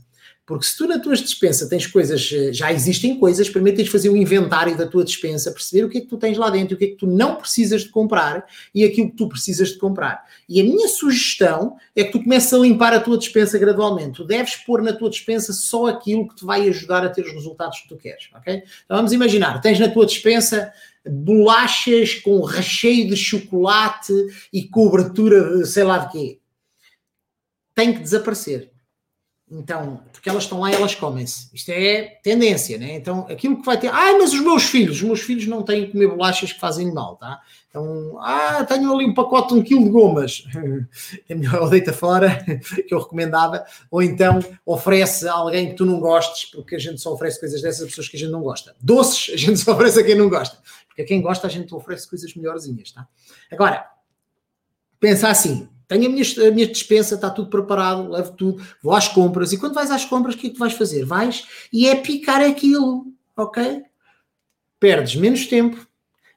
Porque 0.51 0.67
se 0.67 0.77
tu 0.77 0.85
na 0.89 0.99
tua 0.99 1.15
dispensa 1.15 1.69
tens 1.69 1.87
coisas, 1.87 2.29
eh, 2.33 2.53
já 2.53 2.73
existem 2.73 3.17
coisas, 3.21 3.49
primeiro 3.49 3.77
tens 3.77 3.85
de 3.85 3.93
fazer 3.93 4.11
um 4.11 4.17
inventário 4.17 4.77
da 4.77 4.85
tua 4.85 5.05
dispensa, 5.05 5.53
perceber 5.53 5.85
o 5.85 5.89
que 5.89 5.99
é 5.99 6.01
que 6.01 6.09
tu 6.09 6.17
tens 6.17 6.37
lá 6.37 6.51
dentro, 6.51 6.75
o 6.75 6.77
que 6.77 6.87
é 6.87 6.89
que 6.89 6.97
tu 6.97 7.07
não 7.07 7.37
precisas 7.37 7.83
de 7.83 7.89
comprar 7.91 8.45
e 8.75 8.83
aquilo 8.83 9.11
que 9.11 9.17
tu 9.17 9.29
precisas 9.29 9.69
de 9.69 9.79
comprar. 9.79 10.25
E 10.49 10.61
a 10.61 10.65
minha 10.65 10.89
sugestão 10.89 11.77
é 11.95 12.03
que 12.03 12.11
tu 12.11 12.21
comeces 12.21 12.53
a 12.53 12.59
limpar 12.59 12.93
a 12.93 12.99
tua 12.99 13.17
dispensa 13.17 13.57
gradualmente. 13.61 14.17
Tu 14.17 14.25
deves 14.25 14.57
pôr 14.57 14.83
na 14.83 14.93
tua 14.93 15.09
dispensa 15.09 15.53
só 15.53 15.87
aquilo 15.87 16.27
que 16.27 16.35
te 16.35 16.45
vai 16.45 16.69
ajudar 16.69 17.05
a 17.05 17.09
ter 17.09 17.25
os 17.25 17.33
resultados 17.33 17.79
que 17.79 17.89
tu 17.89 17.97
queres, 17.97 18.29
ok? 18.35 18.65
Então 18.85 18.97
vamos 18.97 19.13
imaginar, 19.13 19.61
tens 19.61 19.79
na 19.79 19.89
tua 19.89 20.05
dispensa 20.05 20.73
bolachas 21.09 22.15
com 22.15 22.43
recheio 22.43 23.09
de 23.09 23.17
chocolate 23.17 24.13
e 24.53 24.69
cobertura 24.69 25.65
sei 25.65 25.85
lá 25.85 25.99
de 25.99 26.13
quê. 26.13 26.41
Tem 27.75 27.95
que 27.95 28.01
desaparecer. 28.01 28.71
Então, 29.53 30.01
porque 30.13 30.29
elas 30.29 30.45
estão 30.45 30.61
lá 30.61 30.71
e 30.71 30.75
elas 30.75 30.95
comem-se. 30.95 31.49
Isto 31.53 31.71
é 31.71 32.03
tendência, 32.23 32.79
né? 32.79 32.95
Então, 32.95 33.27
aquilo 33.29 33.59
que 33.59 33.67
vai 33.67 33.77
ter. 33.81 33.89
Ah, 33.89 34.17
mas 34.17 34.33
os 34.33 34.41
meus 34.41 34.65
filhos, 34.65 34.99
os 34.99 35.03
meus 35.03 35.21
filhos 35.23 35.47
não 35.49 35.65
têm 35.65 35.87
que 35.87 35.93
comer 35.93 36.07
bolachas 36.07 36.53
que 36.53 36.61
fazem 36.61 36.93
mal, 36.93 37.17
tá? 37.17 37.41
Então, 37.69 38.17
ah, 38.21 38.65
tenho 38.65 38.93
ali 38.95 39.07
um 39.07 39.15
pacote 39.15 39.55
de 39.55 39.61
um 39.61 39.63
quilo 39.63 39.85
de 39.85 39.91
gomas. 39.91 40.45
É 41.29 41.35
melhor 41.35 41.69
deita 41.69 41.93
fora, 41.93 42.45
que 42.87 42.95
eu 42.95 43.01
recomendava. 43.01 43.65
Ou 43.91 44.03
então 44.03 44.39
oferece 44.65 45.27
a 45.27 45.33
alguém 45.33 45.71
que 45.71 45.75
tu 45.75 45.85
não 45.85 45.99
gostes, 45.99 46.51
porque 46.51 46.77
a 46.77 46.79
gente 46.79 47.01
só 47.01 47.13
oferece 47.13 47.41
coisas 47.41 47.61
dessas 47.61 47.83
a 47.83 47.87
pessoas 47.87 48.09
que 48.09 48.17
a 48.17 48.21
gente 48.21 48.31
não 48.31 48.43
gosta. 48.43 48.75
Doces, 48.81 49.35
a 49.35 49.37
gente 49.37 49.59
só 49.59 49.73
oferece 49.73 49.99
a 49.99 50.05
quem 50.05 50.15
não 50.15 50.29
gosta. 50.29 50.59
A 51.01 51.05
quem 51.05 51.21
gosta 51.21 51.47
a 51.47 51.51
gente 51.51 51.75
oferece 51.75 52.09
coisas 52.09 52.35
melhorzinhas, 52.35 52.93
tá? 52.93 53.07
Agora, 53.51 53.89
pensa 54.99 55.29
assim, 55.29 55.69
tenho 55.89 56.07
a 56.07 56.09
minha, 56.09 56.25
a 56.47 56.51
minha 56.53 56.67
dispensa, 56.69 57.17
está 57.17 57.29
tudo 57.31 57.51
preparado, 57.51 58.09
levo 58.11 58.33
tudo, 58.33 58.65
vou 58.81 58.95
às 58.95 59.09
compras, 59.09 59.53
e 59.53 59.59
quando 59.59 59.75
vais 59.75 59.91
às 59.91 60.05
compras, 60.05 60.35
o 60.35 60.39
que 60.39 60.47
é 60.47 60.51
que 60.51 60.57
tu 60.57 60.61
vais 60.61 60.75
fazer? 60.75 61.05
Vais 61.05 61.47
e 61.73 61.89
é 61.89 61.97
picar 61.97 62.41
aquilo, 62.41 63.07
ok? 63.37 63.83
Perdes 64.79 65.17
menos 65.17 65.47
tempo, 65.47 65.85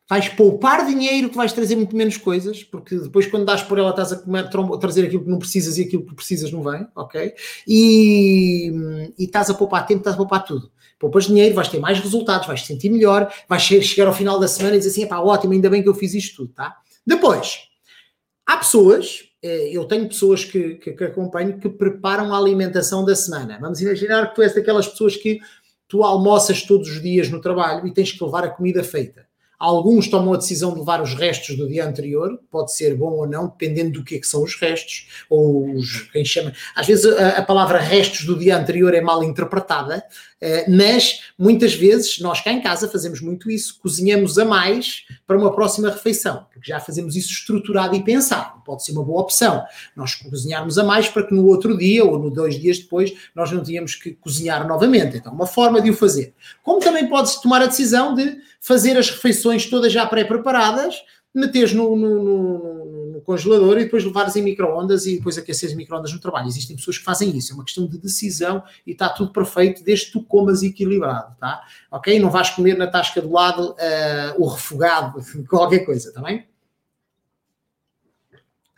vais 0.10 0.27
poupar 0.29 0.86
dinheiro, 0.86 1.29
que 1.29 1.36
vais 1.36 1.53
trazer 1.53 1.75
muito 1.75 1.96
menos 1.96 2.17
coisas, 2.17 2.63
porque 2.63 2.98
depois 2.98 3.27
quando 3.27 3.46
dás 3.46 3.62
por 3.62 3.77
ela 3.77 3.91
estás 3.91 4.12
a 4.12 4.15
comer, 4.17 4.50
trazer 4.79 5.05
aquilo 5.05 5.24
que 5.24 5.29
não 5.29 5.39
precisas 5.39 5.77
e 5.77 5.84
aquilo 5.84 6.05
que 6.05 6.15
precisas 6.15 6.51
não 6.51 6.63
vem, 6.63 6.88
ok? 6.96 7.34
E, 7.67 8.72
e 9.20 9.24
estás 9.25 9.50
a 9.50 9.53
poupar 9.53 9.86
tempo, 9.86 10.00
estás 10.00 10.15
a 10.15 10.17
poupar 10.17 10.43
tudo 10.43 10.72
poupas 11.03 11.25
dinheiro, 11.25 11.53
vais 11.53 11.67
ter 11.67 11.79
mais 11.79 12.00
resultados, 12.00 12.48
vais 12.48 12.62
te 12.62 12.67
sentir 12.67 12.89
melhor, 12.89 13.29
vais 13.50 13.62
chegar 13.62 14.07
ao 14.07 14.13
final 14.13 14.39
da 14.39 14.48
semana 14.48 14.75
e 14.75 14.77
dizer 14.77 14.91
assim, 14.91 15.05
pá, 15.05 15.19
ótimo, 15.19 15.51
ainda 15.51 15.69
bem 15.69 15.83
que 15.83 15.89
eu 15.89 15.93
fiz 15.93 16.13
isto 16.13 16.38
tudo, 16.38 16.53
tá? 16.53 16.77
Depois, 17.05 17.63
há 18.45 18.55
pessoas, 18.55 19.25
eh, 19.43 19.72
eu 19.74 19.83
tenho 19.83 20.07
pessoas 20.07 20.45
que, 20.45 20.75
que, 20.75 20.93
que 20.93 21.03
acompanho 21.03 21.60
que 21.60 21.67
preparam 21.67 22.34
a 22.34 22.38
alimentação 22.38 23.04
da 23.04 23.17
semana. 23.17 23.60
Vamos 23.60 23.82
imaginar 23.82 24.30
que 24.30 24.36
tu 24.36 24.43
és 24.43 24.56
daquelas 24.56 24.88
pessoas 24.88 25.17
que 25.17 25.41
tu 25.89 26.04
almoças 26.04 26.62
todos 26.62 26.88
os 26.88 27.01
dias 27.01 27.30
no 27.30 27.41
trabalho 27.41 27.86
e 27.86 27.93
tens 27.93 28.13
que 28.13 28.23
levar 28.23 28.45
a 28.45 28.49
comida 28.49 28.82
feita. 28.82 29.28
Alguns 29.63 30.10
tomam 30.10 30.34
a 30.34 30.38
decisão 30.38 30.73
de 30.73 30.80
levar 30.80 31.01
os 31.01 31.13
restos 31.13 31.56
do 31.56 31.69
dia 31.69 31.88
anterior, 31.88 32.38
pode 32.51 32.73
ser 32.73 32.97
bom 32.97 33.12
ou 33.12 33.25
não, 33.25 33.47
dependendo 33.47 33.99
do 33.99 34.04
que, 34.04 34.15
é 34.15 34.19
que 34.19 34.28
são 34.28 34.43
os 34.43 34.56
restos, 34.56 35.08
ou 35.30 35.73
os, 35.75 36.01
quem 36.12 36.25
chama. 36.25 36.51
Às 36.75 36.86
vezes 36.86 37.06
a, 37.06 37.38
a 37.38 37.41
palavra 37.41 37.80
restos 37.80 38.25
do 38.25 38.38
dia 38.38 38.58
anterior 38.58 38.93
é 38.93 38.99
mal 38.99 39.23
interpretada, 39.23 40.04
mas 40.67 41.21
muitas 41.38 41.73
vezes 41.73 42.19
nós 42.19 42.41
cá 42.41 42.51
em 42.51 42.62
casa 42.62 42.88
fazemos 42.88 43.21
muito 43.21 43.49
isso, 43.49 43.79
cozinhamos 43.79 44.38
a 44.38 44.45
mais 44.45 45.06
para 45.25 45.38
uma 45.38 45.53
próxima 45.53 45.89
refeição, 45.89 46.45
porque 46.51 46.69
já 46.69 46.79
fazemos 46.79 47.15
isso 47.15 47.32
estruturado 47.32 47.95
e 47.95 48.03
pensado, 48.03 48.62
pode 48.65 48.84
ser 48.84 48.91
uma 48.91 49.03
boa 49.03 49.21
opção. 49.21 49.63
Nós 49.95 50.15
cozinharmos 50.15 50.77
a 50.77 50.84
mais 50.84 51.08
para 51.08 51.25
que 51.25 51.34
no 51.34 51.45
outro 51.45 51.77
dia 51.77 52.03
ou 52.03 52.19
no 52.19 52.29
dois 52.29 52.60
dias 52.60 52.79
depois 52.79 53.13
nós 53.36 53.51
não 53.51 53.63
tenhamos 53.63 53.95
que 53.95 54.12
cozinhar 54.12 54.67
novamente. 54.67 55.17
Então, 55.17 55.34
uma 55.34 55.47
forma 55.47 55.82
de 55.82 55.89
o 55.89 55.93
fazer. 55.93 56.34
Como 56.62 56.79
também 56.79 57.08
pode-se 57.08 57.41
tomar 57.41 57.62
a 57.62 57.67
decisão 57.67 58.13
de 58.13 58.38
fazer 58.60 58.97
as 58.97 59.10
refeições 59.10 59.65
todas 59.65 59.91
já 59.91 60.06
pré-preparadas, 60.06 60.95
meteres 61.34 61.73
no, 61.73 61.95
no, 61.95 62.23
no, 62.23 62.86
no, 63.13 63.21
congelador 63.21 63.78
e 63.78 63.86
depois 63.86 64.04
levares 64.04 64.36
em 64.36 64.41
micro-ondas 64.41 65.06
e 65.06 65.17
depois 65.17 65.38
aqueceres 65.38 65.76
micro-ondas 65.76 66.12
no 66.12 66.19
trabalho. 66.19 66.47
Existem 66.47 66.76
pessoas 66.76 66.97
que 66.97 67.04
fazem 67.04 67.36
isso, 67.36 67.52
é 67.52 67.56
uma 67.56 67.63
questão 67.63 67.86
de 67.86 67.97
decisão 67.97 68.63
e 68.86 68.91
está 68.91 69.10
tudo 69.10 69.32
perfeito 69.32 69.84
desde 69.84 70.08
que 70.08 70.12
tu 70.13 70.23
comas 70.23 70.63
equilibrado, 70.63 71.36
tá? 71.39 71.62
Ok? 71.91 72.19
Não 72.19 72.30
vais 72.30 72.49
comer 72.49 72.78
na 72.78 72.88
tasca 72.88 73.21
do 73.21 73.32
lado 73.32 73.71
uh, 73.71 74.43
o 74.43 74.47
refogado, 74.47 75.21
qualquer 75.47 75.80
coisa, 75.80 76.10
está 76.10 76.21
bem? 76.21 76.45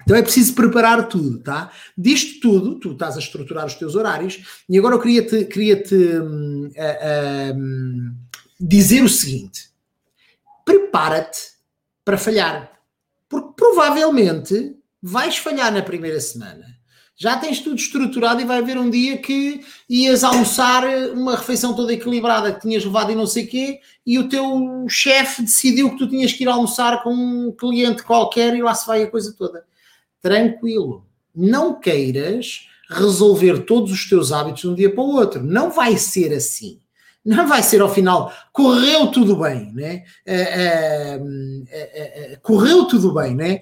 Então 0.03 0.15
é 0.15 0.21
preciso 0.21 0.53
preparar 0.53 1.07
tudo, 1.07 1.39
tá? 1.39 1.71
Disto 1.97 2.39
tudo, 2.39 2.75
tu 2.79 2.91
estás 2.91 3.15
a 3.15 3.19
estruturar 3.19 3.65
os 3.65 3.73
teus 3.73 3.95
horários 3.95 4.63
e 4.69 4.77
agora 4.77 4.95
eu 4.95 5.01
queria-te 5.01 5.45
queria 5.45 5.81
-te, 5.81 5.95
uh, 5.95 6.75
dizer 8.59 9.03
o 9.03 9.09
seguinte 9.09 9.73
prepara-te 10.65 11.55
para 12.03 12.17
falhar. 12.17 12.74
Porque 13.29 13.53
provavelmente 13.55 14.75
vais 15.01 15.37
falhar 15.37 15.71
na 15.71 15.81
primeira 15.81 16.19
semana. 16.19 16.65
Já 17.17 17.37
tens 17.37 17.61
tudo 17.61 17.77
estruturado 17.77 18.41
e 18.41 18.45
vai 18.45 18.57
haver 18.57 18.77
um 18.77 18.89
dia 18.89 19.17
que 19.17 19.61
ias 19.89 20.23
almoçar 20.23 20.83
uma 21.13 21.37
refeição 21.37 21.73
toda 21.73 21.93
equilibrada 21.93 22.53
que 22.53 22.61
tinhas 22.61 22.83
levado 22.83 23.11
e 23.11 23.15
não 23.15 23.25
sei 23.25 23.47
quê, 23.47 23.79
e 24.05 24.19
o 24.19 24.27
teu 24.27 24.85
chefe 24.89 25.43
decidiu 25.43 25.91
que 25.91 25.97
tu 25.97 26.09
tinhas 26.09 26.33
que 26.33 26.43
ir 26.43 26.47
almoçar 26.49 27.01
com 27.03 27.13
um 27.13 27.51
cliente 27.53 28.03
qualquer 28.03 28.53
e 28.53 28.61
lá 28.61 28.75
se 28.75 28.85
vai 28.85 29.03
a 29.03 29.09
coisa 29.09 29.33
toda. 29.37 29.65
Tranquilo. 30.21 31.05
Não 31.33 31.79
queiras 31.79 32.67
resolver 32.89 33.59
todos 33.65 33.91
os 33.91 34.09
teus 34.09 34.33
hábitos 34.33 34.61
de 34.61 34.67
um 34.67 34.75
dia 34.75 34.93
para 34.93 35.03
o 35.03 35.15
outro. 35.15 35.41
Não 35.41 35.71
vai 35.71 35.97
ser 35.97 36.33
assim 36.33 36.81
não 37.25 37.47
vai 37.47 37.63
ser 37.63 37.81
ao 37.81 37.91
final, 37.91 38.31
correu 38.53 39.07
tudo 39.07 39.35
bem, 39.35 39.73
né? 39.73 40.03
Uh, 40.27 41.23
uh, 41.23 42.33
uh, 42.33 42.39
correu 42.43 42.85
tudo 42.85 43.11
bem, 43.13 43.35
né? 43.35 43.61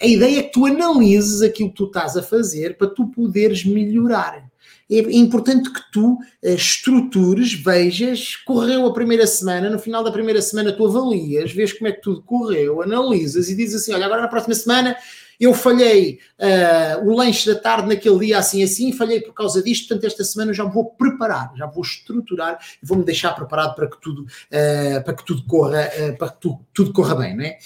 a 0.00 0.06
ideia 0.06 0.40
é 0.40 0.42
que 0.42 0.52
tu 0.52 0.66
analises 0.66 1.40
aquilo 1.40 1.70
que 1.70 1.76
tu 1.76 1.84
estás 1.84 2.16
a 2.16 2.22
fazer 2.22 2.76
para 2.76 2.88
tu 2.88 3.06
poderes 3.06 3.64
melhorar. 3.64 4.44
É 4.90 4.98
importante 5.16 5.72
que 5.72 5.80
tu 5.90 6.18
estrutures, 6.42 7.54
vejas, 7.54 8.36
correu 8.36 8.84
a 8.86 8.92
primeira 8.92 9.26
semana, 9.26 9.70
no 9.70 9.78
final 9.78 10.04
da 10.04 10.12
primeira 10.12 10.42
semana 10.42 10.72
tu 10.72 10.84
avalias, 10.86 11.52
vês 11.52 11.72
como 11.72 11.88
é 11.88 11.92
que 11.92 12.02
tudo 12.02 12.22
correu, 12.22 12.82
analisas 12.82 13.48
e 13.48 13.56
dizes 13.56 13.80
assim: 13.80 13.94
olha, 13.94 14.04
agora 14.04 14.20
na 14.20 14.28
próxima 14.28 14.54
semana 14.54 14.94
eu 15.38 15.52
falhei 15.54 16.18
uh, 16.38 17.08
o 17.08 17.14
lanche 17.14 17.52
da 17.52 17.58
tarde 17.58 17.88
naquele 17.88 18.18
dia 18.18 18.38
assim 18.38 18.62
assim, 18.62 18.92
falhei 18.92 19.20
por 19.20 19.32
causa 19.32 19.62
disto, 19.62 19.88
portanto 19.88 20.06
esta 20.06 20.24
semana 20.24 20.52
já 20.52 20.64
vou 20.64 20.86
preparar, 20.90 21.52
já 21.56 21.66
vou 21.66 21.82
estruturar 21.82 22.58
e 22.82 22.86
vou-me 22.86 23.04
deixar 23.04 23.32
preparado 23.34 23.74
para 23.74 23.88
que 23.88 24.00
tudo, 24.00 24.22
uh, 24.22 25.04
para 25.04 25.14
que 25.14 25.24
tudo 25.24 25.44
corra, 25.46 25.88
uh, 25.88 26.16
para 26.16 26.30
que 26.30 26.40
tu, 26.40 26.60
tudo 26.72 26.92
corra 26.92 27.14
bem, 27.14 27.36
não 27.36 27.44
é? 27.44 27.58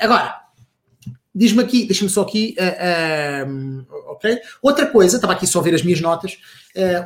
agora, 0.00 0.40
diz-me 1.34 1.62
aqui, 1.62 1.86
deixa-me 1.86 2.10
só 2.10 2.22
aqui, 2.22 2.56
ok? 4.08 4.38
Outra 4.60 4.86
coisa, 4.86 5.16
estava 5.16 5.32
aqui 5.32 5.46
só 5.46 5.60
a 5.60 5.62
ver 5.62 5.74
as 5.74 5.82
minhas 5.82 6.00
notas, 6.00 6.38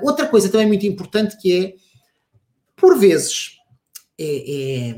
outra 0.03 0.27
coisa 0.27 0.49
também 0.49 0.67
muito 0.67 0.87
importante 0.87 1.37
que 1.37 1.65
é, 1.65 1.75
por 2.77 2.99
vezes, 2.99 3.59
é, 4.19 4.91
é, 4.91 4.97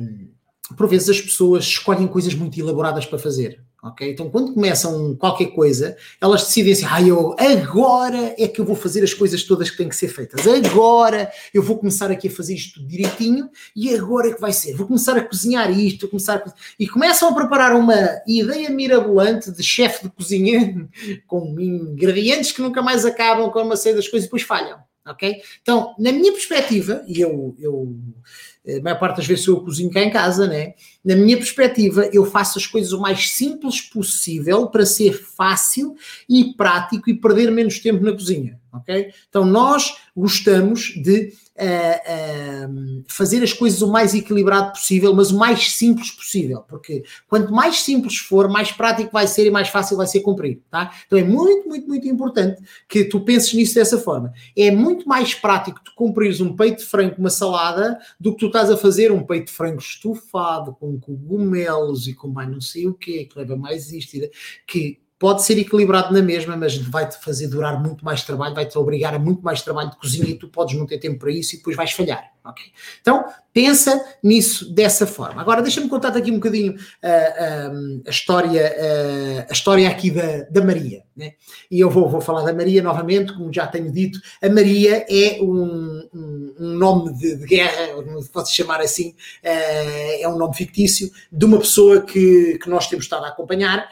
por 0.76 0.88
vezes 0.88 1.08
as 1.08 1.20
pessoas 1.20 1.64
escolhem 1.64 2.06
coisas 2.06 2.34
muito 2.34 2.58
elaboradas 2.58 3.06
para 3.06 3.18
fazer 3.18 3.65
ok? 3.86 4.10
Então, 4.10 4.28
quando 4.28 4.52
começam 4.52 5.14
qualquer 5.16 5.46
coisa, 5.46 5.96
elas 6.20 6.44
decidem 6.44 6.72
assim, 6.72 6.86
ah, 6.88 7.00
eu, 7.00 7.36
agora 7.38 8.34
é 8.36 8.48
que 8.48 8.60
eu 8.60 8.64
vou 8.64 8.74
fazer 8.74 9.02
as 9.04 9.14
coisas 9.14 9.42
todas 9.44 9.70
que 9.70 9.76
têm 9.76 9.88
que 9.88 9.96
ser 9.96 10.08
feitas. 10.08 10.46
Agora 10.46 11.30
eu 11.54 11.62
vou 11.62 11.78
começar 11.78 12.10
aqui 12.10 12.28
a 12.28 12.30
fazer 12.30 12.54
isto 12.54 12.84
direitinho 12.84 13.48
e 13.74 13.94
agora 13.94 14.28
é 14.28 14.34
que 14.34 14.40
vai 14.40 14.52
ser. 14.52 14.74
Vou 14.74 14.86
começar 14.86 15.16
a 15.16 15.22
cozinhar 15.22 15.70
isto, 15.70 16.02
vou 16.02 16.10
começar 16.10 16.36
a... 16.36 16.54
E 16.78 16.88
começam 16.88 17.28
a 17.28 17.34
preparar 17.34 17.74
uma 17.74 18.20
ideia 18.26 18.68
mirabolante 18.70 19.50
de 19.50 19.62
chefe 19.62 20.04
de 20.04 20.10
cozinha 20.10 20.88
com 21.26 21.58
ingredientes 21.58 22.52
que 22.52 22.62
nunca 22.62 22.82
mais 22.82 23.04
acabam 23.04 23.50
com 23.50 23.62
uma 23.62 23.76
série 23.76 23.96
das 23.96 24.08
coisas 24.08 24.24
e 24.24 24.28
depois 24.28 24.42
falham, 24.42 24.78
ok? 25.06 25.36
Então, 25.62 25.94
na 25.98 26.12
minha 26.12 26.32
perspectiva, 26.32 27.04
e 27.06 27.20
eu... 27.20 27.54
eu 27.58 27.96
a 28.66 28.82
maior 28.82 28.98
parte 28.98 29.18
das 29.18 29.26
vezes 29.26 29.46
eu 29.46 29.60
cozinho 29.60 29.90
cá 29.90 30.02
em 30.02 30.10
casa, 30.10 30.46
né? 30.46 30.74
Na 31.04 31.14
minha 31.14 31.36
perspectiva, 31.36 32.08
eu 32.12 32.24
faço 32.24 32.58
as 32.58 32.66
coisas 32.66 32.92
o 32.92 33.00
mais 33.00 33.30
simples 33.30 33.80
possível 33.80 34.66
para 34.66 34.84
ser 34.84 35.12
fácil 35.12 35.94
e 36.28 36.52
prático 36.54 37.08
e 37.08 37.14
perder 37.14 37.50
menos 37.50 37.78
tempo 37.78 38.04
na 38.04 38.12
cozinha, 38.12 38.58
ok? 38.72 39.12
Então 39.28 39.44
nós 39.44 39.94
gostamos 40.16 40.94
de 40.96 41.32
uh, 41.56 42.68
uh, 42.68 43.04
fazer 43.06 43.42
as 43.42 43.52
coisas 43.52 43.82
o 43.82 43.90
mais 43.90 44.14
equilibrado 44.14 44.72
possível, 44.72 45.14
mas 45.14 45.30
o 45.30 45.38
mais 45.38 45.72
simples 45.72 46.10
possível, 46.10 46.64
porque 46.66 47.04
quanto 47.28 47.52
mais 47.52 47.82
simples 47.82 48.16
for, 48.16 48.48
mais 48.48 48.72
prático 48.72 49.10
vai 49.12 49.26
ser 49.26 49.46
e 49.46 49.50
mais 49.50 49.68
fácil 49.68 49.96
vai 49.96 50.06
ser 50.06 50.20
cumprir, 50.20 50.60
tá? 50.70 50.92
Então 51.06 51.18
é 51.18 51.24
muito, 51.24 51.68
muito, 51.68 51.86
muito 51.86 52.08
importante 52.08 52.62
que 52.88 53.04
tu 53.04 53.20
penses 53.20 53.52
nisso 53.54 53.74
dessa 53.74 53.98
forma. 53.98 54.32
É 54.56 54.70
muito 54.70 55.08
mais 55.08 55.34
prático 55.34 55.80
tu 55.84 55.92
cumprires 55.94 56.40
um 56.40 56.56
peito 56.56 56.78
de 56.78 56.84
frango 56.84 57.16
uma 57.18 57.30
salada 57.30 57.98
do 58.18 58.32
que 58.32 58.40
tu 58.40 58.46
estás 58.56 58.70
a 58.70 58.76
fazer 58.76 59.12
um 59.12 59.22
peito 59.22 59.46
de 59.46 59.52
frango 59.52 59.78
estufado 59.78 60.72
com 60.72 60.98
cogumelos 60.98 62.08
e 62.08 62.14
com 62.14 62.28
mais 62.28 62.50
não 62.50 62.60
sei 62.60 62.86
o 62.86 62.94
quê, 62.94 63.26
que 63.26 63.38
leva 63.38 63.54
mais 63.54 63.92
isto, 63.92 64.16
que 64.66 64.98
pode 65.18 65.42
ser 65.42 65.58
equilibrado 65.58 66.12
na 66.12 66.22
mesma, 66.22 66.56
mas 66.56 66.76
vai-te 66.76 67.22
fazer 67.22 67.48
durar 67.48 67.82
muito 67.82 68.04
mais 68.04 68.22
trabalho, 68.22 68.54
vai-te 68.54 68.76
obrigar 68.78 69.14
a 69.14 69.18
muito 69.18 69.42
mais 69.42 69.60
trabalho 69.60 69.90
de 69.90 69.96
cozinha 69.96 70.28
e 70.30 70.38
tu 70.38 70.48
podes 70.48 70.76
não 70.76 70.86
ter 70.86 70.98
tempo 70.98 71.18
para 71.18 71.30
isso 71.30 71.54
e 71.54 71.58
depois 71.58 71.76
vais 71.76 71.92
falhar. 71.92 72.32
Então, 73.00 73.24
pensa 73.56 74.04
nisso 74.22 74.70
dessa 74.70 75.06
forma. 75.06 75.40
Agora, 75.40 75.62
deixa-me 75.62 75.88
contar 75.88 76.14
aqui 76.14 76.30
um 76.30 76.34
bocadinho 76.34 76.74
uh, 76.74 76.76
uh, 76.76 78.02
a, 78.06 78.10
história, 78.10 78.70
uh, 78.70 79.46
a 79.48 79.52
história 79.52 79.88
aqui 79.88 80.10
da, 80.10 80.42
da 80.50 80.62
Maria. 80.62 81.04
Né? 81.16 81.32
E 81.70 81.80
eu 81.80 81.88
vou, 81.88 82.06
vou 82.06 82.20
falar 82.20 82.42
da 82.42 82.52
Maria 82.52 82.82
novamente, 82.82 83.32
como 83.32 83.50
já 83.50 83.66
tenho 83.66 83.90
dito. 83.90 84.20
A 84.42 84.50
Maria 84.50 85.06
é 85.08 85.38
um, 85.40 86.06
um, 86.12 86.54
um 86.60 86.68
nome 86.74 87.14
de, 87.14 87.34
de 87.34 87.46
guerra, 87.46 87.94
pode-se 88.30 88.54
chamar 88.54 88.82
assim, 88.82 89.14
é 89.42 90.28
um 90.28 90.36
nome 90.36 90.54
fictício, 90.54 91.10
de 91.32 91.46
uma 91.46 91.58
pessoa 91.58 92.02
que, 92.02 92.58
que 92.62 92.68
nós 92.68 92.90
temos 92.90 93.06
estado 93.06 93.24
a 93.24 93.28
acompanhar. 93.28 93.88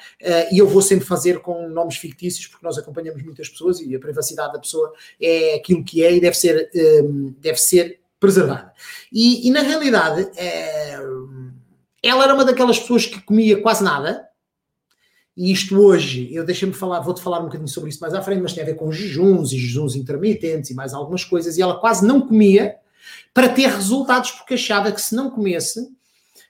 e 0.52 0.58
eu 0.58 0.68
vou 0.68 0.82
sempre 0.82 1.06
fazer 1.06 1.40
com 1.40 1.70
nomes 1.70 1.96
fictícios, 1.96 2.48
porque 2.48 2.66
nós 2.66 2.76
acompanhamos 2.76 3.22
muitas 3.22 3.48
pessoas 3.48 3.80
e 3.80 3.96
a 3.96 3.98
privacidade 3.98 4.52
da 4.52 4.58
pessoa 4.58 4.92
é 5.18 5.54
aquilo 5.54 5.82
que 5.82 6.04
é 6.04 6.14
e 6.14 6.20
deve 6.20 6.36
ser, 6.36 6.68
deve 7.40 7.56
ser 7.56 8.03
preservada. 8.24 8.72
E, 9.12 9.46
e 9.46 9.50
na 9.50 9.60
realidade, 9.60 10.30
é, 10.36 10.98
ela 12.02 12.24
era 12.24 12.34
uma 12.34 12.44
daquelas 12.44 12.78
pessoas 12.78 13.04
que 13.04 13.20
comia 13.20 13.60
quase 13.60 13.84
nada. 13.84 14.26
E 15.36 15.52
isto 15.52 15.78
hoje, 15.78 16.32
eu 16.32 16.44
deixei-me 16.44 16.72
falar, 16.72 17.00
vou-te 17.00 17.20
falar 17.20 17.40
um 17.40 17.44
bocadinho 17.44 17.68
sobre 17.68 17.90
isso 17.90 18.00
mais 18.00 18.14
à 18.14 18.22
frente, 18.22 18.40
mas 18.40 18.52
tem 18.52 18.62
a 18.62 18.66
ver 18.66 18.76
com 18.76 18.90
jejuns 18.90 19.52
e 19.52 19.58
jejuns 19.58 19.94
intermitentes 19.94 20.70
e 20.70 20.74
mais 20.74 20.94
algumas 20.94 21.24
coisas. 21.24 21.58
E 21.58 21.62
ela 21.62 21.78
quase 21.78 22.06
não 22.06 22.20
comia 22.20 22.76
para 23.34 23.48
ter 23.48 23.68
resultados, 23.68 24.30
porque 24.30 24.54
achava 24.54 24.90
que 24.90 25.00
se 25.00 25.14
não 25.14 25.30
comesse, 25.30 25.88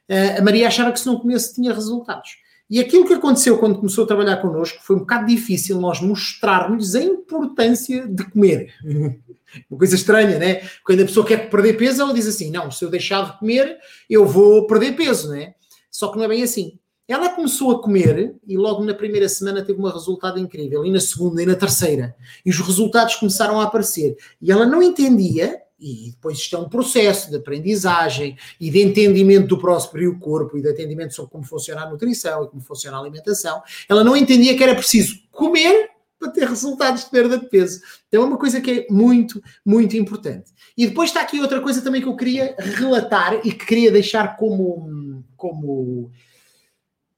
eh, 0.09 0.39
a 0.39 0.43
Maria 0.43 0.69
achava 0.69 0.93
que 0.93 1.01
se 1.01 1.07
não 1.07 1.19
comesse 1.19 1.55
tinha 1.55 1.73
resultados. 1.73 2.37
E 2.75 2.81
aquilo 2.81 3.07
que 3.07 3.15
aconteceu 3.15 3.57
quando 3.57 3.79
começou 3.79 4.03
a 4.03 4.07
trabalhar 4.09 4.39
connosco 4.39 4.83
foi 4.83 4.97
um 4.97 4.99
bocado 4.99 5.27
difícil 5.27 5.81
nós 5.81 6.01
mostrarmos 6.01 6.97
a 6.97 7.01
importância 7.01 8.05
de 8.05 8.25
comer. 8.25 8.75
Uma 9.71 9.79
coisa 9.79 9.95
estranha, 9.95 10.41
né? 10.41 10.61
Quando 10.85 11.03
a 11.03 11.05
pessoa 11.05 11.25
quer 11.25 11.49
perder 11.49 11.75
peso, 11.75 12.03
ela 12.03 12.13
diz 12.13 12.27
assim: 12.27 12.51
não, 12.51 12.73
se 12.73 12.85
eu 12.85 12.91
deixar 12.91 13.31
de 13.31 13.39
comer, 13.39 13.79
eu 14.11 14.27
vou 14.27 14.67
perder 14.67 14.97
peso, 14.97 15.31
né? 15.31 15.55
Só 15.89 16.11
que 16.11 16.17
não 16.17 16.25
é 16.25 16.29
bem 16.29 16.43
assim. 16.43 16.77
Ela 17.07 17.29
começou 17.29 17.71
a 17.71 17.81
comer 17.81 18.35
e 18.45 18.57
logo 18.57 18.83
na 18.83 18.93
primeira 18.93 19.29
semana 19.29 19.65
teve 19.65 19.81
um 19.81 19.89
resultado 19.89 20.41
incrível, 20.41 20.85
e 20.85 20.91
na 20.91 20.99
segunda 20.99 21.41
e 21.41 21.47
na 21.47 21.55
terceira. 21.55 22.17
E 22.45 22.51
os 22.51 22.59
resultados 22.59 23.15
começaram 23.15 23.61
a 23.61 23.65
aparecer. 23.65 24.17
E 24.43 24.51
ela 24.51 24.67
não 24.67 24.83
entendia 24.83 25.61
e 25.85 26.13
depois 26.13 26.39
isto 26.39 26.57
é 26.57 26.59
um 26.59 26.69
processo 26.69 27.29
de 27.29 27.37
aprendizagem 27.37 28.39
e 28.59 28.71
de 28.71 28.81
entendimento 28.81 29.49
do 29.49 29.59
próprio 29.59 30.19
corpo 30.19 30.57
e 30.57 30.63
de 30.63 30.71
entendimento 30.71 31.13
sobre 31.13 31.31
como 31.31 31.45
funciona 31.45 31.83
a 31.83 31.91
nutrição 31.91 32.45
e 32.45 32.49
como 32.49 32.63
funciona 32.63 32.97
a 32.97 33.01
alimentação. 33.01 33.63
Ela 33.87 34.03
não 34.03 34.17
entendia 34.17 34.57
que 34.57 34.63
era 34.63 34.75
preciso 34.75 35.19
comer 35.31 35.91
para 36.19 36.31
ter 36.31 36.49
resultados 36.49 37.05
de 37.05 37.11
perda 37.11 37.37
de 37.37 37.47
peso. 37.51 37.83
Então 38.09 38.23
é 38.23 38.25
uma 38.25 38.39
coisa 38.39 38.63
que 38.63 38.71
é 38.71 38.87
muito, 38.93 39.43
muito 39.63 39.95
importante. 39.95 40.51
E 40.75 40.87
depois 40.87 41.11
está 41.11 41.21
aqui 41.21 41.39
outra 41.39 41.61
coisa 41.61 41.83
também 41.83 42.01
que 42.01 42.09
eu 42.09 42.17
queria 42.17 42.57
relatar 42.59 43.41
e 43.45 43.53
que 43.53 43.67
queria 43.67 43.93
deixar 43.93 44.39
como, 44.39 45.23
como, 45.37 46.11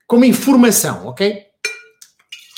como 0.08 0.24
informação, 0.24 1.06
ok? 1.06 1.46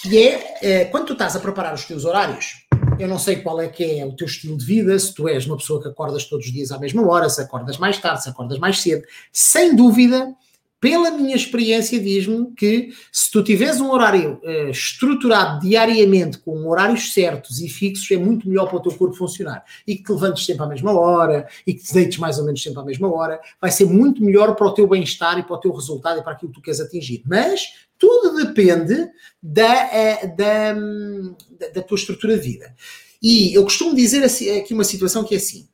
Que 0.00 0.26
é, 0.26 0.58
é 0.62 0.84
quando 0.86 1.08
tu 1.08 1.12
estás 1.12 1.36
a 1.36 1.40
preparar 1.40 1.74
os 1.74 1.84
teus 1.84 2.06
horários, 2.06 2.66
eu 2.98 3.06
não 3.06 3.18
sei 3.18 3.36
qual 3.36 3.60
é 3.60 3.68
que 3.68 3.98
é 3.98 4.04
o 4.04 4.12
teu 4.12 4.26
estilo 4.26 4.56
de 4.56 4.64
vida, 4.64 4.98
se 4.98 5.14
tu 5.14 5.28
és 5.28 5.46
uma 5.46 5.56
pessoa 5.56 5.80
que 5.80 5.88
acordas 5.88 6.24
todos 6.24 6.46
os 6.46 6.52
dias 6.52 6.72
à 6.72 6.78
mesma 6.78 7.06
hora, 7.06 7.28
se 7.28 7.40
acordas 7.40 7.78
mais 7.78 7.98
tarde, 7.98 8.22
se 8.22 8.28
acordas 8.28 8.58
mais 8.58 8.80
cedo. 8.80 9.04
Sem 9.32 9.76
dúvida, 9.76 10.34
pela 10.80 11.10
minha 11.10 11.34
experiência, 11.34 11.98
diz-me 11.98 12.52
que 12.52 12.90
se 13.10 13.30
tu 13.30 13.42
tiveres 13.42 13.80
um 13.80 13.90
horário 13.90 14.40
uh, 14.44 14.70
estruturado 14.70 15.60
diariamente, 15.60 16.38
com 16.38 16.68
horários 16.68 17.12
certos 17.12 17.60
e 17.60 17.68
fixos, 17.68 18.08
é 18.12 18.16
muito 18.16 18.48
melhor 18.48 18.68
para 18.68 18.76
o 18.76 18.82
teu 18.82 18.92
corpo 18.92 19.16
funcionar. 19.16 19.64
E 19.86 19.96
que 19.96 20.04
te 20.04 20.12
levantes 20.12 20.46
sempre 20.46 20.62
à 20.62 20.66
mesma 20.66 20.92
hora 20.92 21.48
e 21.66 21.74
que 21.74 21.82
te 21.82 21.92
deites 21.92 22.18
mais 22.18 22.38
ou 22.38 22.44
menos 22.44 22.62
sempre 22.62 22.80
à 22.80 22.84
mesma 22.84 23.12
hora, 23.12 23.40
vai 23.60 23.72
ser 23.72 23.86
muito 23.86 24.22
melhor 24.22 24.54
para 24.54 24.68
o 24.68 24.74
teu 24.74 24.86
bem-estar 24.86 25.38
e 25.38 25.42
para 25.42 25.56
o 25.56 25.60
teu 25.60 25.72
resultado 25.72 26.20
e 26.20 26.22
para 26.22 26.32
aquilo 26.32 26.52
que 26.52 26.60
tu 26.60 26.62
queres 26.62 26.80
atingir. 26.80 27.22
Mas 27.26 27.88
tudo 27.98 28.36
depende 28.36 28.94
da, 29.42 29.86
uh, 29.86 30.36
da, 30.36 30.72
da, 30.74 31.68
da, 31.74 31.82
tua 31.82 31.96
estrutura 31.96 32.36
de 32.36 32.42
vida. 32.42 32.74
E 33.20 33.52
eu 33.52 33.64
costumo 33.64 33.96
dizer 33.96 34.22
assim, 34.22 34.58
aqui 34.58 34.72
uma 34.72 34.84
situação 34.84 35.24
que 35.24 35.34
é 35.34 35.38
assim: 35.38 35.68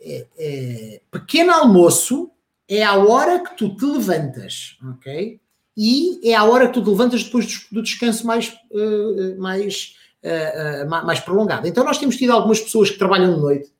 é, 0.00 0.26
é, 0.38 1.00
pequeno 1.10 1.52
almoço 1.52 2.30
é 2.68 2.82
a 2.82 2.96
hora 2.96 3.40
que 3.40 3.56
tu 3.56 3.74
te 3.76 3.84
levantas, 3.84 4.76
ok? 4.92 5.40
E 5.76 6.28
é 6.28 6.34
a 6.34 6.44
hora 6.44 6.68
que 6.68 6.74
tu 6.74 6.82
te 6.82 6.90
levantas 6.90 7.22
depois 7.22 7.66
do, 7.70 7.82
descanso 7.82 8.26
mais, 8.26 8.56
uh, 8.70 9.38
mais, 9.38 9.94
uh, 10.22 10.84
uh, 10.86 10.88
mais 10.88 11.20
prolongado. 11.20 11.66
Então 11.68 11.84
nós 11.84 11.98
temos 11.98 12.16
tido 12.16 12.30
algumas 12.30 12.60
pessoas 12.60 12.90
que 12.90 12.98
trabalham 12.98 13.34
de 13.34 13.40
noite 13.40 13.76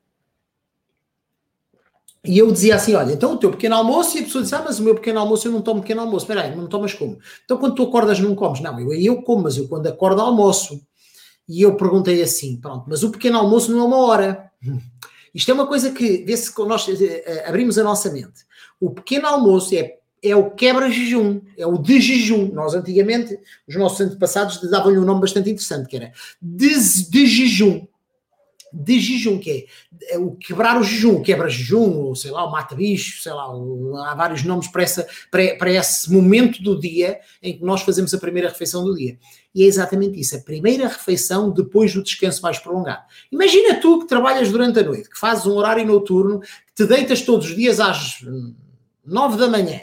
e 2.26 2.38
eu 2.38 2.50
dizia 2.50 2.74
assim: 2.74 2.94
olha, 2.94 3.12
então 3.12 3.34
o 3.34 3.36
teu 3.38 3.50
pequeno 3.50 3.76
almoço, 3.76 4.16
e 4.16 4.20
a 4.20 4.24
pessoa 4.24 4.42
disse: 4.42 4.54
ah, 4.54 4.62
mas 4.64 4.78
o 4.78 4.82
meu 4.82 4.94
pequeno 4.94 5.20
almoço 5.20 5.46
eu 5.46 5.52
não 5.52 5.62
tomo 5.62 5.80
pequeno 5.80 6.00
almoço. 6.00 6.24
Espera 6.24 6.42
aí, 6.42 6.56
não 6.56 6.66
tomas 6.66 6.92
como? 6.92 7.18
Então 7.44 7.56
quando 7.56 7.74
tu 7.74 7.84
acordas 7.84 8.18
não 8.18 8.34
comes? 8.34 8.60
Não, 8.60 8.78
eu, 8.80 8.92
eu 8.92 9.22
como, 9.22 9.44
mas 9.44 9.56
eu 9.56 9.68
quando 9.68 9.86
acordo 9.86 10.20
almoço. 10.20 10.80
E 11.48 11.62
eu 11.62 11.76
perguntei 11.76 12.22
assim: 12.22 12.56
pronto, 12.60 12.86
mas 12.88 13.02
o 13.02 13.10
pequeno 13.10 13.38
almoço 13.38 13.70
não 13.70 13.80
é 13.80 13.84
uma 13.84 13.98
hora. 13.98 14.50
Isto 15.32 15.50
é 15.50 15.54
uma 15.54 15.66
coisa 15.66 15.92
que, 15.92 16.24
vê 16.24 16.34
se 16.34 16.50
nós 16.64 16.86
abrimos 17.46 17.76
a 17.76 17.84
nossa 17.84 18.10
mente. 18.10 18.45
O 18.80 18.90
pequeno 18.90 19.26
almoço 19.26 19.74
é, 19.74 19.96
é 20.22 20.36
o 20.36 20.50
quebra-jejum, 20.50 21.40
é 21.56 21.66
o 21.66 21.78
de 21.78 22.00
jejum. 22.00 22.50
Nós 22.52 22.74
antigamente, 22.74 23.38
os 23.66 23.76
nossos 23.76 24.00
antepassados 24.00 24.60
davam-lhe 24.70 24.98
um 24.98 25.04
nome 25.04 25.20
bastante 25.20 25.50
interessante, 25.50 25.88
que 25.88 25.96
era 25.96 26.12
de, 26.40 27.10
de 27.10 27.26
jejum. 27.26 27.86
De 28.72 29.00
jejum, 29.00 29.38
que 29.38 29.50
é, 29.50 30.14
é 30.14 30.18
o 30.18 30.32
quebrar 30.32 30.78
o 30.78 30.82
jejum, 30.82 31.22
quebra-jejum, 31.22 31.98
ou 31.98 32.14
sei 32.14 32.30
lá, 32.30 32.44
o 32.44 32.50
mata-bicho, 32.50 33.22
sei 33.22 33.32
lá, 33.32 33.44
há 33.44 34.14
vários 34.14 34.42
nomes 34.42 34.68
para, 34.68 34.82
essa, 34.82 35.06
para, 35.30 35.56
para 35.56 35.72
esse 35.72 36.12
momento 36.12 36.62
do 36.62 36.78
dia 36.78 37.18
em 37.42 37.56
que 37.56 37.64
nós 37.64 37.80
fazemos 37.82 38.12
a 38.12 38.18
primeira 38.18 38.48
refeição 38.48 38.84
do 38.84 38.94
dia. 38.94 39.16
E 39.54 39.62
é 39.62 39.66
exatamente 39.66 40.20
isso, 40.20 40.36
a 40.36 40.40
primeira 40.40 40.88
refeição 40.88 41.50
depois 41.50 41.94
do 41.94 42.02
descanso 42.02 42.42
mais 42.42 42.58
prolongado. 42.58 43.04
Imagina 43.32 43.80
tu 43.80 44.00
que 44.00 44.08
trabalhas 44.08 44.50
durante 44.50 44.80
a 44.80 44.82
noite, 44.82 45.08
que 45.08 45.18
fazes 45.18 45.46
um 45.46 45.52
horário 45.52 45.86
noturno, 45.86 46.40
que 46.40 46.74
te 46.74 46.84
deitas 46.84 47.22
todos 47.22 47.48
os 47.48 47.56
dias 47.56 47.80
às 47.80 48.18
9 49.06 49.36
da 49.36 49.48
manhã. 49.48 49.80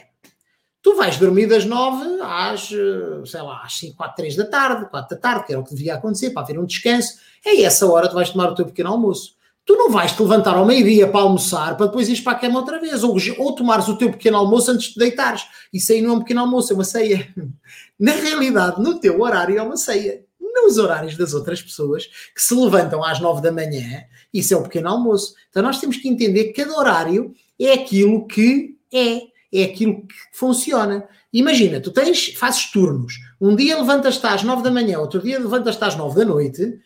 Tu 0.82 0.94
vais 0.96 1.18
dormir 1.18 1.48
das 1.48 1.64
9 1.64 2.20
às, 2.22 2.70
eh, 2.74 3.26
sei 3.26 3.42
lá, 3.42 3.64
às 3.64 3.78
5, 3.78 3.96
4, 3.96 4.16
3 4.18 4.36
da 4.36 4.46
tarde, 4.46 4.90
4 4.90 5.16
da 5.16 5.22
tarde, 5.22 5.46
que 5.46 5.54
era 5.54 5.62
o 5.62 5.64
que 5.64 5.74
devia 5.74 5.96
acontecer, 5.96 6.32
para 6.32 6.44
haver 6.44 6.60
um 6.60 6.66
descanso. 6.66 7.14
É 7.46 7.62
essa 7.62 7.88
hora 7.88 8.10
tu 8.10 8.16
vais 8.16 8.30
tomar 8.30 8.52
o 8.52 8.56
teu 8.56 8.66
pequeno 8.66 8.90
almoço. 8.90 9.36
Tu 9.66 9.78
não 9.78 9.90
vais 9.90 10.12
te 10.12 10.22
levantar 10.22 10.56
ao 10.56 10.66
meio-dia 10.66 11.08
para 11.08 11.22
almoçar, 11.22 11.78
para 11.78 11.86
depois 11.86 12.10
ires 12.10 12.20
para 12.20 12.34
a 12.34 12.40
cama 12.40 12.60
outra 12.60 12.82
vez, 12.82 13.02
ou, 13.02 13.16
ou 13.38 13.56
tomares 13.56 13.88
o 13.88 13.98
teu 13.98 14.12
pequeno 14.12 14.36
almoço 14.36 14.72
antes 14.72 14.92
de 14.92 15.00
deitares. 15.00 15.44
Isso 15.72 15.94
aí 15.94 16.02
não 16.02 16.10
é 16.10 16.14
um 16.18 16.20
pequeno 16.20 16.42
almoço, 16.42 16.74
é 16.74 16.76
uma 16.76 16.84
ceia. 16.84 17.34
Na 17.98 18.12
realidade, 18.12 18.82
no 18.82 19.00
teu 19.00 19.22
horário 19.22 19.58
é 19.58 19.62
uma 19.62 19.78
ceia. 19.78 20.26
Nos 20.42 20.78
horários 20.78 21.16
das 21.18 21.34
outras 21.34 21.62
pessoas 21.62 22.06
que 22.36 22.42
se 22.42 22.54
levantam 22.54 23.04
às 23.04 23.22
9 23.22 23.42
da 23.42 23.54
manhã, 23.54 24.04
isso 24.34 24.54
é 24.54 24.58
o 24.58 24.64
pequeno 24.64 24.90
almoço. 24.90 25.34
Então 25.50 25.64
nós 25.64 25.80
temos 25.80 25.96
que 25.96 26.10
entender 26.10 26.46
que 26.46 26.62
cada 26.62 26.78
horário 26.78 27.34
é 27.60 27.72
aquilo 27.72 28.28
que 28.28 28.78
é. 28.94 29.22
é 29.52 29.64
aquilo 29.66 30.06
que 30.08 30.16
funciona. 30.32 31.08
Imagina, 31.32 31.82
tu 31.82 31.92
tens, 31.92 32.28
fazes 32.36 32.72
turnos. 32.72 33.16
Um 33.42 33.56
dia 33.56 33.78
levantas-te 33.78 34.26
às 34.26 34.44
9 34.44 34.62
da 34.62 34.72
manhã, 34.72 35.00
outro 35.00 35.22
dia 35.22 35.40
levantas-te 35.40 35.84
às 35.84 35.96
9 35.96 36.16
da 36.16 36.26
noite. 36.26 36.80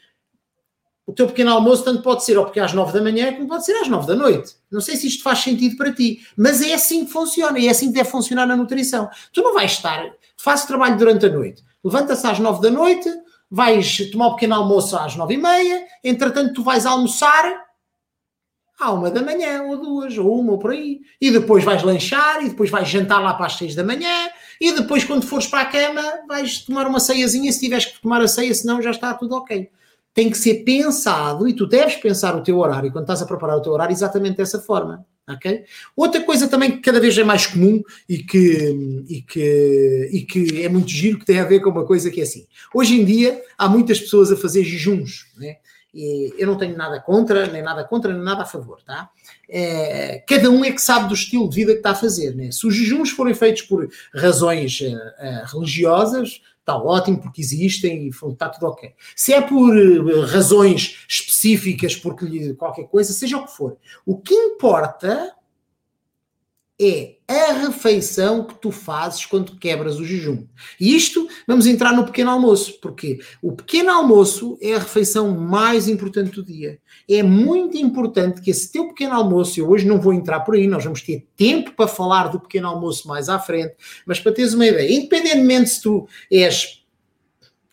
O 1.06 1.14
teu 1.14 1.28
pequeno 1.28 1.52
almoço 1.52 1.84
tanto 1.84 2.02
pode 2.02 2.24
ser 2.24 2.38
ou 2.38 2.46
porque 2.46 2.60
é 2.60 2.64
às 2.64 2.74
9 2.74 2.92
da 2.92 3.02
manhã, 3.02 3.34
como 3.34 3.48
pode 3.48 3.66
ser 3.66 3.74
às 3.74 3.88
9 3.88 4.08
da 4.08 4.16
noite. 4.16 4.56
Não 4.72 4.82
sei 4.82 4.96
se 4.96 5.08
isto 5.08 5.24
faz 5.24 5.40
sentido 5.40 5.78
para 5.78 5.94
ti, 5.94 6.20
mas 6.38 6.62
é 6.62 6.74
assim 6.74 7.06
que 7.06 7.12
funciona 7.12 7.58
e 7.60 7.68
é 7.68 7.72
assim 7.72 7.88
que 7.88 7.94
deve 7.94 8.10
funcionar 8.10 8.46
na 8.46 8.58
nutrição. 8.58 9.10
Tu 9.32 9.42
não 9.42 9.54
vais 9.54 9.72
estar, 9.72 10.06
fazes 10.38 10.66
trabalho 10.66 10.98
durante 10.98 11.26
a 11.26 11.30
noite, 11.30 11.64
levanta-se 11.84 12.28
às 12.28 12.40
9 12.40 12.62
da 12.62 12.70
noite, 12.70 13.10
vais 13.50 13.98
tomar 14.12 14.28
o 14.28 14.34
pequeno 14.36 14.56
almoço 14.56 14.98
às 14.98 15.16
9 15.16 15.34
e 15.34 15.38
meia, 15.38 15.86
entretanto 16.04 16.54
tu 16.54 16.64
vais 16.64 16.86
almoçar 16.86 17.67
à 18.80 18.92
uma 18.92 19.10
da 19.10 19.22
manhã, 19.22 19.64
ou 19.64 19.78
duas, 19.78 20.18
ou 20.18 20.40
uma, 20.40 20.54
ou 20.54 20.60
por 20.60 20.72
aí. 20.72 21.02
E 21.20 21.32
depois 21.32 21.64
vais 21.64 21.82
lanchar, 21.84 22.46
e 22.46 22.50
depois 22.50 22.70
vais 22.70 22.88
jantar 22.88 23.20
lá 23.20 23.34
para 23.34 23.48
as 23.48 23.58
seis 23.58 23.74
da 23.74 23.84
manhã, 23.84 24.30
e 24.62 24.72
depois, 24.72 25.04
quando 25.04 25.26
fores 25.26 25.48
para 25.48 25.62
a 25.62 25.66
cama, 25.66 26.04
vais 26.28 26.60
tomar 26.60 26.88
uma 26.88 27.00
ceiazinha, 27.00 27.52
se 27.52 27.60
tiveres 27.60 27.86
que 27.86 28.02
tomar 28.02 28.22
a 28.22 28.28
ceia, 28.28 28.54
senão 28.54 28.82
já 28.82 28.92
está 28.92 29.14
tudo 29.14 29.36
ok. 29.36 29.70
Tem 30.14 30.30
que 30.30 30.38
ser 30.38 30.64
pensado, 30.64 31.48
e 31.48 31.54
tu 31.54 31.66
deves 31.68 31.96
pensar 31.96 32.36
o 32.36 32.44
teu 32.44 32.58
horário, 32.58 32.92
quando 32.92 33.04
estás 33.04 33.22
a 33.22 33.26
preparar 33.26 33.58
o 33.58 33.62
teu 33.62 33.72
horário, 33.72 33.94
exatamente 33.94 34.38
dessa 34.38 34.60
forma. 34.60 35.06
Okay? 35.30 35.66
Outra 35.96 36.24
coisa 36.24 36.48
também 36.48 36.72
que 36.72 36.78
cada 36.78 37.02
vez 37.02 37.18
é 37.18 37.24
mais 37.24 37.46
comum 37.46 37.84
e 38.08 38.20
que, 38.20 39.04
e, 39.10 39.22
que, 39.22 40.10
e 40.14 40.22
que 40.22 40.64
é 40.64 40.70
muito 40.70 40.90
giro, 40.90 41.20
que 41.20 41.26
tem 41.26 41.40
a 41.40 41.44
ver 41.44 41.60
com 41.60 41.70
uma 41.70 41.86
coisa 41.86 42.10
que 42.10 42.22
é 42.22 42.24
assim. 42.24 42.48
Hoje 42.74 43.00
em 43.00 43.04
dia 43.04 43.42
há 43.58 43.68
muitas 43.68 44.00
pessoas 44.00 44.32
a 44.32 44.38
fazer 44.38 44.64
jejuns, 44.64 45.26
né? 45.38 45.58
Eu 46.38 46.48
não 46.48 46.58
tenho 46.58 46.78
nada 46.78 47.00
contra, 47.00 47.48
nem 47.48 47.62
nada 47.62 47.84
contra, 47.84 48.14
nem 48.14 48.22
nada 48.22 48.44
a 48.44 48.46
favor, 48.46 48.82
tá? 48.84 49.10
É, 49.50 50.24
cada 50.28 50.50
um 50.50 50.64
é 50.64 50.72
que 50.72 50.82
sabe 50.82 51.08
do 51.08 51.14
estilo 51.14 51.50
de 51.50 51.56
vida 51.56 51.72
que 51.72 51.80
está 51.80 51.92
a 51.92 51.96
fazer, 51.96 52.36
né? 52.36 52.52
Se 52.52 52.68
os 52.68 52.76
jejuns 52.76 53.10
forem 53.10 53.34
feitos 53.34 53.64
por 53.64 53.90
razões 54.14 54.80
uh, 54.82 55.54
religiosas, 55.54 56.42
está 56.60 56.76
ótimo, 56.76 57.22
porque 57.22 57.42
existem 57.42 58.08
e 58.08 58.10
está 58.10 58.50
tudo 58.50 58.68
ok. 58.68 58.94
Se 59.16 59.34
é 59.34 59.42
por 59.42 59.76
uh, 59.76 60.26
razões 60.26 61.06
específicas, 61.08 61.96
porque 61.96 62.54
qualquer 62.56 62.88
coisa, 62.88 63.14
seja 63.14 63.38
o 63.38 63.46
que 63.46 63.56
for. 63.56 63.78
O 64.06 64.18
que 64.18 64.34
importa 64.34 65.34
é 66.80 67.16
a 67.28 67.54
refeição 67.54 68.46
que 68.46 68.56
tu 68.56 68.72
fazes 68.72 69.26
quando 69.26 69.58
quebras 69.58 70.00
o 70.00 70.06
jejum. 70.06 70.46
E 70.80 70.96
isto, 70.96 71.28
vamos 71.46 71.66
entrar 71.66 71.92
no 71.92 72.06
pequeno 72.06 72.32
almoço, 72.32 72.80
porque 72.80 73.20
o 73.42 73.52
pequeno 73.52 73.92
almoço 73.92 74.58
é 74.62 74.76
a 74.76 74.80
refeição 74.80 75.36
mais 75.38 75.88
importante 75.88 76.32
do 76.32 76.44
dia. 76.44 76.80
É 77.10 77.22
muito 77.24 77.78
importante 77.78 78.42
que 78.42 78.52
esse 78.52 78.72
teu 78.72 78.88
pequeno 78.90 79.16
almoço, 79.16 79.60
eu 79.60 79.70
hoje 79.70 79.88
não 79.88 80.00
vou 80.00 80.14
entrar 80.14 80.42
por 80.42 80.56
aí, 80.56 80.68
nós 80.68 80.84
vamos 80.84 81.02
ter 81.02 81.26
tempo 81.36 81.74
para 81.74 81.88
falar 81.88 82.28
do 82.28 82.40
pequeno 82.40 82.68
almoço 82.68 83.08
mais 83.08 83.28
à 83.28 83.40
frente, 83.40 83.76
mas 84.06 84.20
para 84.20 84.32
teres 84.32 84.54
uma 84.54 84.66
ideia, 84.66 84.92
independentemente 84.92 85.72
se 85.72 85.82
tu 85.82 86.08
és 86.32 86.77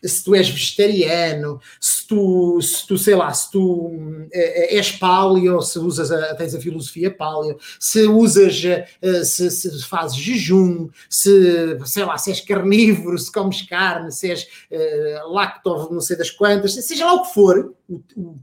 se 0.09 0.25
tu 0.25 0.35
és 0.35 0.49
vegetariano, 0.49 1.61
se 1.81 2.07
tu, 2.07 2.61
se 2.61 2.87
tu 2.87 2.99
sei 2.99 3.15
lá, 3.15 3.33
se 3.33 3.51
tu 3.51 3.93
é, 4.33 4.77
és 4.77 4.93
paleo, 4.93 5.61
se 5.61 5.79
usas 5.79 6.11
a, 6.11 6.35
tens 6.35 6.55
a 6.55 6.61
filosofia 6.61 7.11
paleo, 7.11 7.59
se 7.79 8.07
usas, 8.07 8.63
eh, 8.65 9.25
se, 9.25 9.51
se 9.51 9.85
fazes 9.85 10.17
jejum, 10.17 10.89
se, 11.09 11.79
sei 11.87 12.05
lá, 12.05 12.19
se 12.19 12.31
és 12.31 12.41
carnívoro, 12.41 13.19
se 13.19 13.33
comes 13.33 13.63
carne, 13.63 14.13
se 14.13 14.31
és 14.31 14.47
uh, 14.71 15.33
lacto, 15.33 15.93
não 15.93 16.01
sei 16.01 16.17
das 16.17 16.31
quantas, 16.31 16.75
seja 16.75 17.07
lá 17.07 17.15
o 17.15 17.23
que 17.23 17.35
for, 17.35 17.75
o, 17.89 18.03
o, 18.17 18.39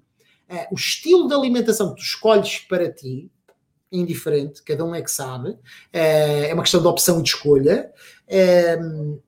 o 0.72 0.76
estilo 0.76 1.28
de 1.28 1.34
alimentação 1.34 1.90
que 1.90 2.02
tu 2.02 2.04
escolhes 2.04 2.60
para 2.60 2.92
ti, 2.92 3.30
indiferente, 3.92 4.64
cada 4.64 4.86
um 4.86 4.96
é 4.96 5.02
que 5.02 5.12
sabe, 5.12 5.58
é 5.92 6.54
uma 6.54 6.64
questão 6.64 6.82
de 6.82 6.88
opção 6.88 7.20
e 7.20 7.24
de 7.24 7.30
escolha. 7.30 7.92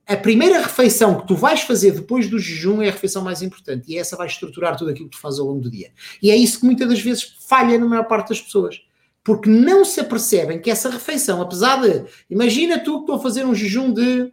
A 0.08 0.16
primeira 0.16 0.62
refeição 0.62 1.20
que 1.20 1.28
tu 1.28 1.36
vais 1.36 1.62
fazer 1.62 1.92
depois 1.92 2.30
do 2.30 2.40
jejum 2.40 2.82
é 2.82 2.88
a 2.88 2.92
refeição 2.92 3.22
mais 3.22 3.42
importante 3.42 3.92
e 3.92 3.98
essa 3.98 4.16
vai 4.16 4.28
estruturar 4.28 4.78
tudo 4.78 4.92
aquilo 4.92 5.10
que 5.10 5.18
tu 5.18 5.22
fazes 5.22 5.40
ao 5.40 5.48
longo 5.48 5.62
do 5.62 5.70
dia. 5.70 5.92
E 6.22 6.32
é 6.32 6.36
isso 6.36 6.60
que 6.60 6.66
muitas 6.66 6.88
das 6.88 7.02
vezes 7.02 7.36
falha 7.48 7.78
na 7.78 7.86
maior 7.86 8.06
parte 8.06 8.30
das 8.30 8.42
pessoas. 8.42 8.82
Porque 9.24 9.50
não 9.50 9.86
se 9.86 10.02
apercebem 10.02 10.60
que 10.60 10.70
essa 10.70 10.90
refeição, 10.90 11.42
apesar 11.42 11.82
de. 11.82 12.06
Imagina 12.30 12.80
tu 12.80 12.96
que 12.96 13.00
estou 13.02 13.16
a 13.16 13.20
fazer 13.20 13.46
um 13.46 13.56
jejum 13.56 13.94
de 13.94 14.30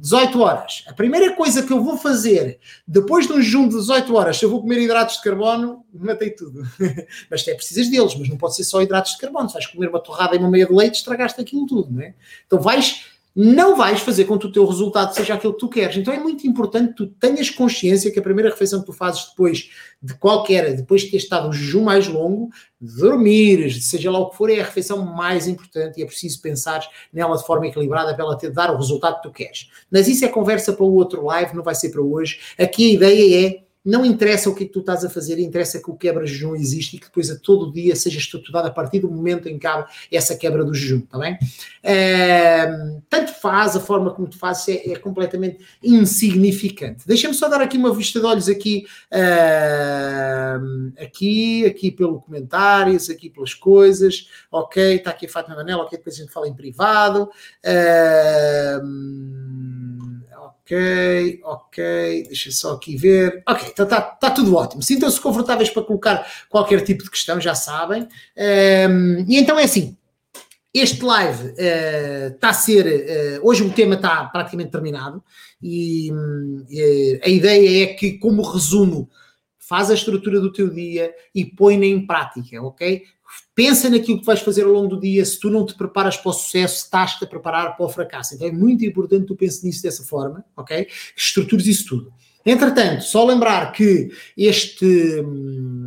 18 0.00 0.36
eh, 0.36 0.42
horas. 0.42 0.84
A 0.86 0.92
primeira 0.92 1.34
coisa 1.34 1.62
que 1.62 1.72
eu 1.72 1.82
vou 1.82 1.96
fazer 1.96 2.58
depois 2.86 3.26
de 3.26 3.32
um 3.32 3.40
jejum 3.40 3.68
de 3.68 3.76
18 3.76 4.14
horas, 4.14 4.36
se 4.36 4.44
eu 4.44 4.50
vou 4.50 4.60
comer 4.60 4.80
hidratos 4.80 5.16
de 5.16 5.22
carbono, 5.22 5.84
matei 5.94 6.30
tudo. 6.30 6.62
mas 7.30 7.42
até 7.42 7.54
precisas 7.54 7.88
deles, 7.88 8.14
mas 8.14 8.28
não 8.28 8.36
pode 8.36 8.56
ser 8.56 8.64
só 8.64 8.82
hidratos 8.82 9.12
de 9.12 9.18
carbono. 9.18 9.48
Se 9.48 9.54
vais 9.54 9.66
comer 9.66 9.88
uma 9.88 10.00
torrada 10.00 10.34
e 10.34 10.38
uma 10.38 10.50
meia 10.50 10.66
de 10.66 10.72
leite, 10.72 10.96
estragaste 10.96 11.40
aquilo 11.40 11.66
tudo, 11.66 11.90
não 11.90 12.02
é? 12.02 12.14
Então 12.46 12.60
vais 12.60 13.17
não 13.40 13.76
vais 13.76 14.00
fazer 14.00 14.24
com 14.24 14.36
que 14.36 14.46
o 14.46 14.50
teu 14.50 14.66
resultado 14.66 15.14
seja 15.14 15.34
aquilo 15.34 15.52
que 15.52 15.60
tu 15.60 15.68
queres. 15.68 15.96
Então 15.96 16.12
é 16.12 16.18
muito 16.18 16.44
importante 16.44 16.88
que 16.88 16.96
tu 16.96 17.06
tenhas 17.06 17.48
consciência 17.48 18.10
que 18.10 18.18
a 18.18 18.22
primeira 18.22 18.50
refeição 18.50 18.80
que 18.80 18.86
tu 18.86 18.92
fazes 18.92 19.28
depois 19.28 19.70
de 20.02 20.14
qualquer, 20.14 20.74
depois 20.74 21.02
de 21.02 21.12
ter 21.12 21.18
estado 21.18 21.46
um 21.46 21.52
jejum 21.52 21.84
mais 21.84 22.08
longo, 22.08 22.50
de 22.80 22.96
dormir, 22.96 23.70
seja 23.80 24.10
lá 24.10 24.18
o 24.18 24.30
que 24.30 24.36
for, 24.36 24.50
é 24.50 24.58
a 24.58 24.64
refeição 24.64 25.06
mais 25.06 25.46
importante 25.46 26.00
e 26.00 26.02
é 26.02 26.06
preciso 26.06 26.42
pensar 26.42 26.84
nela 27.12 27.36
de 27.36 27.46
forma 27.46 27.68
equilibrada 27.68 28.12
para 28.12 28.24
ela 28.24 28.36
te 28.36 28.50
dar 28.50 28.74
o 28.74 28.76
resultado 28.76 29.18
que 29.18 29.28
tu 29.28 29.30
queres. 29.30 29.70
Mas 29.88 30.08
isso 30.08 30.24
é 30.24 30.28
conversa 30.28 30.72
para 30.72 30.84
o 30.84 30.92
outro 30.92 31.24
live, 31.24 31.54
não 31.54 31.62
vai 31.62 31.76
ser 31.76 31.90
para 31.90 32.02
hoje. 32.02 32.40
Aqui 32.58 32.90
a 32.90 32.94
ideia 32.94 33.46
é 33.46 33.67
não 33.84 34.04
interessa 34.04 34.50
o 34.50 34.54
que, 34.54 34.64
é 34.64 34.66
que 34.66 34.72
tu 34.72 34.80
estás 34.80 35.04
a 35.04 35.10
fazer, 35.10 35.38
interessa 35.38 35.82
que 35.82 35.90
o 35.90 35.96
quebra-jejum 35.96 36.54
existe 36.54 36.96
e 36.96 36.98
que 36.98 37.06
depois 37.06 37.30
a 37.30 37.38
todo 37.38 37.72
dia 37.72 37.94
seja 37.96 38.18
estruturado 38.18 38.68
a 38.68 38.70
partir 38.70 39.00
do 39.00 39.10
momento 39.10 39.48
em 39.48 39.58
que 39.58 39.66
há 39.66 39.86
essa 40.12 40.36
quebra 40.36 40.64
do 40.64 40.74
jejum, 40.74 40.98
está 40.98 41.18
bem? 41.18 41.38
Tanto 43.08 43.32
faz, 43.34 43.76
a 43.76 43.80
forma 43.80 44.12
como 44.12 44.28
tu 44.28 44.38
fazes 44.38 44.68
é, 44.68 44.92
é 44.92 44.96
completamente 44.96 45.58
insignificante. 45.82 47.06
Deixa-me 47.06 47.34
só 47.34 47.48
dar 47.48 47.60
aqui 47.60 47.78
uma 47.78 47.94
vista 47.94 48.20
de 48.20 48.26
olhos 48.26 48.48
aqui, 48.48 48.86
aqui, 51.00 51.64
aqui 51.66 51.90
pelo 51.90 52.20
comentários, 52.20 53.08
aqui 53.08 53.30
pelas 53.30 53.54
coisas, 53.54 54.28
ok, 54.50 54.96
está 54.96 55.10
aqui 55.10 55.26
a 55.26 55.28
Fátima 55.28 55.56
Manela, 55.56 55.82
ok, 55.84 55.96
depois 55.96 56.16
a 56.16 56.18
gente 56.18 56.32
fala 56.32 56.48
em 56.48 56.54
privado. 56.54 57.30
Ok, 60.68 61.40
ok, 61.44 62.24
deixa 62.26 62.50
só 62.50 62.74
aqui 62.74 62.94
ver. 62.94 63.42
Ok, 63.48 63.68
então 63.72 63.84
está 63.86 64.02
tá 64.02 64.30
tudo 64.30 64.54
ótimo. 64.54 64.82
Sintam-se 64.82 65.18
confortáveis 65.18 65.70
para 65.70 65.82
colocar 65.82 66.30
qualquer 66.50 66.82
tipo 66.82 67.04
de 67.04 67.10
questão, 67.10 67.40
já 67.40 67.54
sabem. 67.54 68.06
Um, 68.36 69.24
e 69.26 69.38
então 69.38 69.58
é 69.58 69.64
assim: 69.64 69.96
este 70.74 71.02
live 71.02 71.54
está 72.34 72.48
uh, 72.48 72.50
a 72.50 72.52
ser. 72.52 73.40
Uh, 73.40 73.48
hoje 73.48 73.62
o 73.62 73.72
tema 73.72 73.94
está 73.94 74.26
praticamente 74.26 74.70
terminado 74.70 75.24
e 75.62 76.12
uh, 76.12 77.20
a 77.24 77.28
ideia 77.30 77.84
é 77.84 77.86
que, 77.94 78.18
como 78.18 78.42
resumo, 78.42 79.08
faz 79.56 79.90
a 79.90 79.94
estrutura 79.94 80.38
do 80.38 80.52
teu 80.52 80.68
dia 80.68 81.14
e 81.34 81.46
põe-na 81.46 81.86
em 81.86 82.06
prática, 82.06 82.62
ok? 82.62 83.04
Pensa 83.54 83.90
naquilo 83.90 84.20
que 84.20 84.26
vais 84.26 84.40
fazer 84.40 84.64
ao 84.64 84.72
longo 84.72 84.88
do 84.88 85.00
dia. 85.00 85.24
Se 85.24 85.38
tu 85.38 85.50
não 85.50 85.66
te 85.66 85.74
preparas 85.74 86.16
para 86.16 86.30
o 86.30 86.32
sucesso, 86.32 86.84
estás-te 86.84 87.24
a 87.24 87.26
preparar 87.26 87.76
para 87.76 87.86
o 87.86 87.88
fracasso. 87.88 88.34
Então 88.34 88.46
é 88.46 88.52
muito 88.52 88.84
importante 88.84 89.22
que 89.22 89.28
tu 89.28 89.36
penses 89.36 89.62
nisso 89.62 89.82
dessa 89.82 90.04
forma, 90.04 90.44
ok? 90.56 90.84
Que 90.84 91.20
estrutures 91.20 91.66
isso 91.66 91.86
tudo. 91.88 92.12
Entretanto, 92.46 93.02
só 93.04 93.26
lembrar 93.26 93.72
que 93.72 94.10
este, 94.36 95.22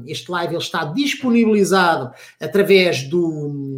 este 0.06 0.30
live 0.30 0.54
ele 0.54 0.62
está 0.62 0.86
disponibilizado 0.86 2.12
através 2.40 3.04
do, 3.10 3.71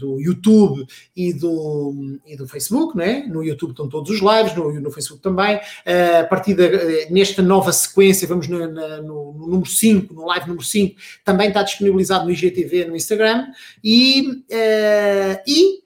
do 0.00 0.20
YouTube 0.20 0.86
e 1.14 1.32
do, 1.32 2.18
e 2.26 2.36
do 2.36 2.48
Facebook, 2.48 2.96
não 2.96 3.04
é? 3.04 3.26
No 3.26 3.44
YouTube 3.44 3.70
estão 3.70 3.88
todos 3.88 4.10
os 4.10 4.20
lives, 4.20 4.56
no, 4.56 4.72
no 4.80 4.90
Facebook 4.90 5.22
também. 5.22 5.56
Uh, 5.56 6.22
a 6.22 6.24
partir 6.24 6.54
de, 6.54 6.64
uh, 6.66 7.12
nesta 7.12 7.42
nova 7.42 7.72
sequência, 7.72 8.26
vamos 8.26 8.48
no, 8.48 8.66
no, 8.66 9.02
no, 9.02 9.46
número 9.46 9.68
5, 9.68 10.14
no 10.14 10.26
live 10.26 10.48
número 10.48 10.64
5, 10.64 10.96
também 11.24 11.48
está 11.48 11.62
disponibilizado 11.62 12.24
no 12.24 12.30
IGTV, 12.30 12.86
no 12.86 12.96
Instagram. 12.96 13.46
E, 13.84 14.22
uh, 14.50 15.42
e 15.46 15.79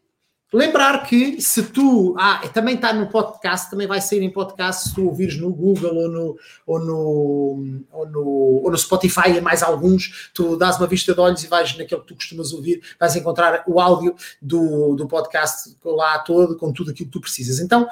Lembrar 0.54 1.04
que 1.04 1.42
se 1.42 1.64
tu. 1.64 2.14
Ah, 2.16 2.40
também 2.54 2.76
está 2.76 2.92
no 2.92 3.08
podcast, 3.08 3.68
também 3.68 3.88
vai 3.88 4.00
sair 4.00 4.22
em 4.22 4.30
podcast 4.30 4.88
se 4.88 4.94
tu 4.94 5.04
ouvires 5.04 5.36
no 5.36 5.52
Google 5.52 5.96
ou 5.96 6.08
no, 6.08 6.38
ou 6.64 6.78
no, 6.78 7.84
ou 7.90 8.06
no, 8.06 8.24
ou 8.62 8.70
no 8.70 8.78
Spotify 8.78 9.30
e 9.36 9.40
mais 9.40 9.64
alguns, 9.64 10.30
tu 10.32 10.56
dás 10.56 10.78
uma 10.78 10.86
vista 10.86 11.12
de 11.12 11.18
olhos 11.18 11.42
e 11.42 11.48
vais 11.48 11.76
naquele 11.76 12.02
que 12.02 12.06
tu 12.06 12.14
costumas 12.14 12.52
ouvir, 12.52 12.80
vais 13.00 13.16
encontrar 13.16 13.64
o 13.66 13.80
áudio 13.80 14.14
do, 14.40 14.94
do 14.94 15.08
podcast 15.08 15.76
lá 15.84 16.20
todo, 16.20 16.56
com 16.56 16.72
tudo 16.72 16.92
aquilo 16.92 17.08
que 17.08 17.12
tu 17.12 17.20
precisas. 17.20 17.58
Então, 17.58 17.88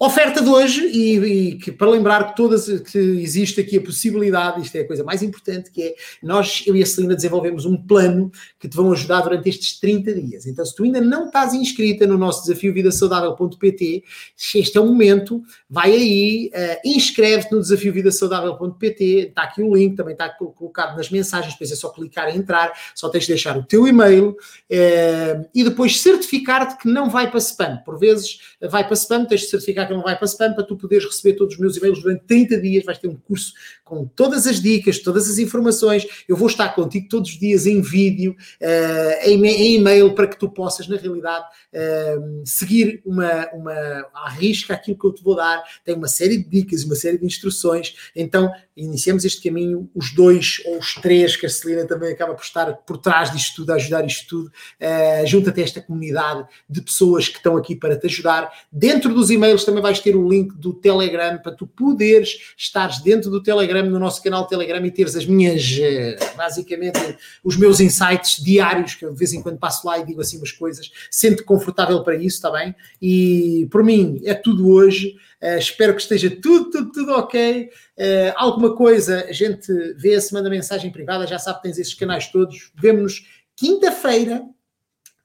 Oferta 0.00 0.40
de 0.40 0.48
hoje, 0.48 0.86
e, 0.86 1.16
e 1.16 1.54
que, 1.56 1.72
para 1.72 1.90
lembrar 1.90 2.28
que, 2.28 2.36
todas, 2.36 2.68
que 2.82 2.98
existe 2.98 3.60
aqui 3.60 3.78
a 3.78 3.80
possibilidade, 3.80 4.62
isto 4.62 4.76
é 4.76 4.82
a 4.82 4.86
coisa 4.86 5.02
mais 5.02 5.24
importante, 5.24 5.72
que 5.72 5.82
é 5.82 5.94
nós, 6.22 6.62
eu 6.68 6.76
e 6.76 6.82
a 6.84 6.86
Celina, 6.86 7.16
desenvolvemos 7.16 7.64
um 7.64 7.76
plano 7.76 8.30
que 8.60 8.68
te 8.68 8.76
vão 8.76 8.92
ajudar 8.92 9.22
durante 9.22 9.48
estes 9.48 9.80
30 9.80 10.14
dias. 10.14 10.46
Então, 10.46 10.64
se 10.64 10.72
tu 10.76 10.84
ainda 10.84 11.00
não 11.00 11.26
estás 11.26 11.52
inscrita 11.52 12.06
no 12.06 12.16
nosso 12.16 12.42
desafio 12.42 12.72
vidasaudável.pt, 12.72 14.04
este 14.54 14.78
é 14.78 14.80
o 14.80 14.86
momento, 14.86 15.42
vai 15.68 15.90
aí, 15.90 16.52
uh, 16.54 16.88
inscreve-te 16.88 17.50
no 17.50 17.60
desafio 17.60 17.92
vidasaudável.pt, 17.92 19.04
está 19.30 19.42
aqui 19.42 19.64
o 19.64 19.74
link, 19.74 19.96
também 19.96 20.12
está 20.12 20.28
colocado 20.28 20.96
nas 20.96 21.10
mensagens, 21.10 21.54
depois 21.54 21.72
é 21.72 21.74
só 21.74 21.88
clicar 21.88 22.32
e 22.32 22.38
entrar, 22.38 22.72
só 22.94 23.08
tens 23.08 23.24
de 23.24 23.30
deixar 23.30 23.56
o 23.56 23.64
teu 23.64 23.88
e-mail 23.88 24.28
uh, 24.30 25.48
e 25.52 25.64
depois 25.64 26.00
certificar-te 26.00 26.78
que 26.80 26.86
não 26.86 27.10
vai 27.10 27.28
para 27.28 27.40
spam. 27.40 27.78
Por 27.84 27.98
vezes 27.98 28.38
vai 28.70 28.84
para 28.84 28.94
spam, 28.94 29.24
tens 29.24 29.40
de 29.40 29.48
certificar 29.48 29.87
que 29.88 29.94
não 29.94 30.02
vai 30.02 30.16
para 30.16 30.26
spam 30.26 30.52
para 30.52 30.64
tu 30.64 30.76
poderes 30.76 31.04
receber 31.04 31.34
todos 31.34 31.54
os 31.54 31.60
meus 31.60 31.76
e-mails 31.76 32.00
durante 32.00 32.24
30 32.24 32.60
dias. 32.60 32.84
Vais 32.84 32.98
ter 32.98 33.08
um 33.08 33.16
curso 33.16 33.52
com 33.88 34.04
todas 34.04 34.46
as 34.46 34.60
dicas, 34.60 34.98
todas 34.98 35.28
as 35.28 35.38
informações. 35.38 36.06
Eu 36.28 36.36
vou 36.36 36.48
estar 36.48 36.68
contigo 36.74 37.08
todos 37.08 37.30
os 37.30 37.38
dias 37.38 37.66
em 37.66 37.80
vídeo, 37.80 38.36
uh, 38.60 39.28
em, 39.28 39.44
em, 39.46 39.76
e-mail, 39.76 40.14
para 40.14 40.26
que 40.26 40.38
tu 40.38 40.48
possas, 40.50 40.86
na 40.86 40.96
realidade, 40.96 41.46
uh, 41.72 42.42
seguir 42.44 43.00
uma, 43.04 43.48
uma 43.52 43.72
à 44.14 44.30
risca 44.30 44.74
aquilo 44.74 44.98
que 44.98 45.06
eu 45.06 45.12
te 45.12 45.22
vou 45.22 45.34
dar. 45.34 45.64
Tem 45.84 45.94
uma 45.94 46.08
série 46.08 46.36
de 46.36 46.48
dicas, 46.48 46.84
uma 46.84 46.94
série 46.94 47.18
de 47.18 47.24
instruções. 47.24 47.94
Então, 48.14 48.52
iniciamos 48.76 49.24
este 49.24 49.48
caminho, 49.48 49.90
os 49.94 50.14
dois 50.14 50.62
ou 50.66 50.78
os 50.78 50.94
três, 50.94 51.34
que 51.34 51.46
a 51.46 51.48
Celina 51.48 51.86
também 51.86 52.12
acaba 52.12 52.34
por 52.34 52.44
estar 52.44 52.72
por 52.74 52.98
trás 52.98 53.32
disto 53.32 53.56
tudo, 53.56 53.70
a 53.72 53.74
ajudar 53.76 54.04
isto 54.04 54.28
tudo. 54.28 54.52
Uh, 54.80 55.26
Junta-te 55.26 55.60
a 55.60 55.64
esta 55.64 55.80
comunidade 55.80 56.46
de 56.68 56.82
pessoas 56.82 57.28
que 57.28 57.38
estão 57.38 57.56
aqui 57.56 57.74
para 57.74 57.96
te 57.96 58.06
ajudar. 58.06 58.52
Dentro 58.70 59.14
dos 59.14 59.30
e-mails 59.30 59.64
também 59.64 59.82
vais 59.82 60.00
ter 60.00 60.14
o 60.14 60.28
link 60.28 60.54
do 60.56 60.72
Telegram 60.72 61.38
para 61.38 61.52
tu 61.52 61.66
poderes 61.66 62.52
estares 62.56 63.00
dentro 63.00 63.30
do 63.30 63.42
Telegram, 63.42 63.77
no 63.82 63.98
nosso 63.98 64.22
canal 64.22 64.46
Telegram 64.46 64.84
e 64.84 64.90
teres 64.90 65.14
as 65.14 65.26
minhas, 65.26 65.78
eh, 65.80 66.16
basicamente, 66.36 66.98
os 67.42 67.56
meus 67.56 67.80
insights 67.80 68.42
diários, 68.42 68.94
que 68.94 69.04
eu 69.04 69.12
de 69.12 69.18
vez 69.18 69.32
em 69.32 69.42
quando 69.42 69.58
passo 69.58 69.86
lá 69.86 69.98
e 69.98 70.04
digo 70.04 70.20
assim 70.20 70.38
umas 70.38 70.52
coisas, 70.52 70.90
sente 71.10 71.42
confortável 71.42 72.02
para 72.02 72.16
isso, 72.16 72.36
está 72.36 72.50
bem? 72.50 72.74
E 73.00 73.68
por 73.70 73.82
mim 73.82 74.20
é 74.24 74.34
tudo 74.34 74.68
hoje. 74.68 75.16
Uh, 75.42 75.58
espero 75.58 75.94
que 75.94 76.00
esteja 76.00 76.30
tudo, 76.30 76.70
tudo, 76.70 76.92
tudo 76.92 77.12
ok. 77.12 77.70
Uh, 77.96 78.32
alguma 78.36 78.74
coisa, 78.74 79.24
a 79.28 79.32
gente 79.32 79.72
vê-se, 79.96 80.32
manda 80.34 80.50
mensagem 80.50 80.90
privada, 80.90 81.26
já 81.26 81.38
sabe 81.38 81.62
tens 81.62 81.78
esses 81.78 81.94
canais 81.94 82.26
todos. 82.26 82.72
Vemo-nos 82.74 83.24
quinta-feira, 83.56 84.42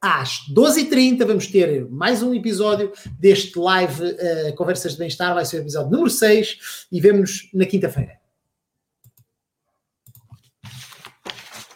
às 0.03 0.39
12h30 0.53 1.25
vamos 1.25 1.47
ter 1.47 1.87
mais 1.89 2.21
um 2.21 2.33
episódio 2.33 2.91
deste 3.17 3.57
live 3.57 4.03
uh, 4.03 4.55
Conversas 4.55 4.93
de 4.93 4.97
Bem-Estar, 4.97 5.33
vai 5.33 5.45
ser 5.45 5.57
o 5.57 5.61
episódio 5.61 5.89
número 5.89 6.09
6 6.09 6.87
e 6.91 6.99
vemos 6.99 7.49
na 7.53 7.65
quinta-feira. 7.65 8.22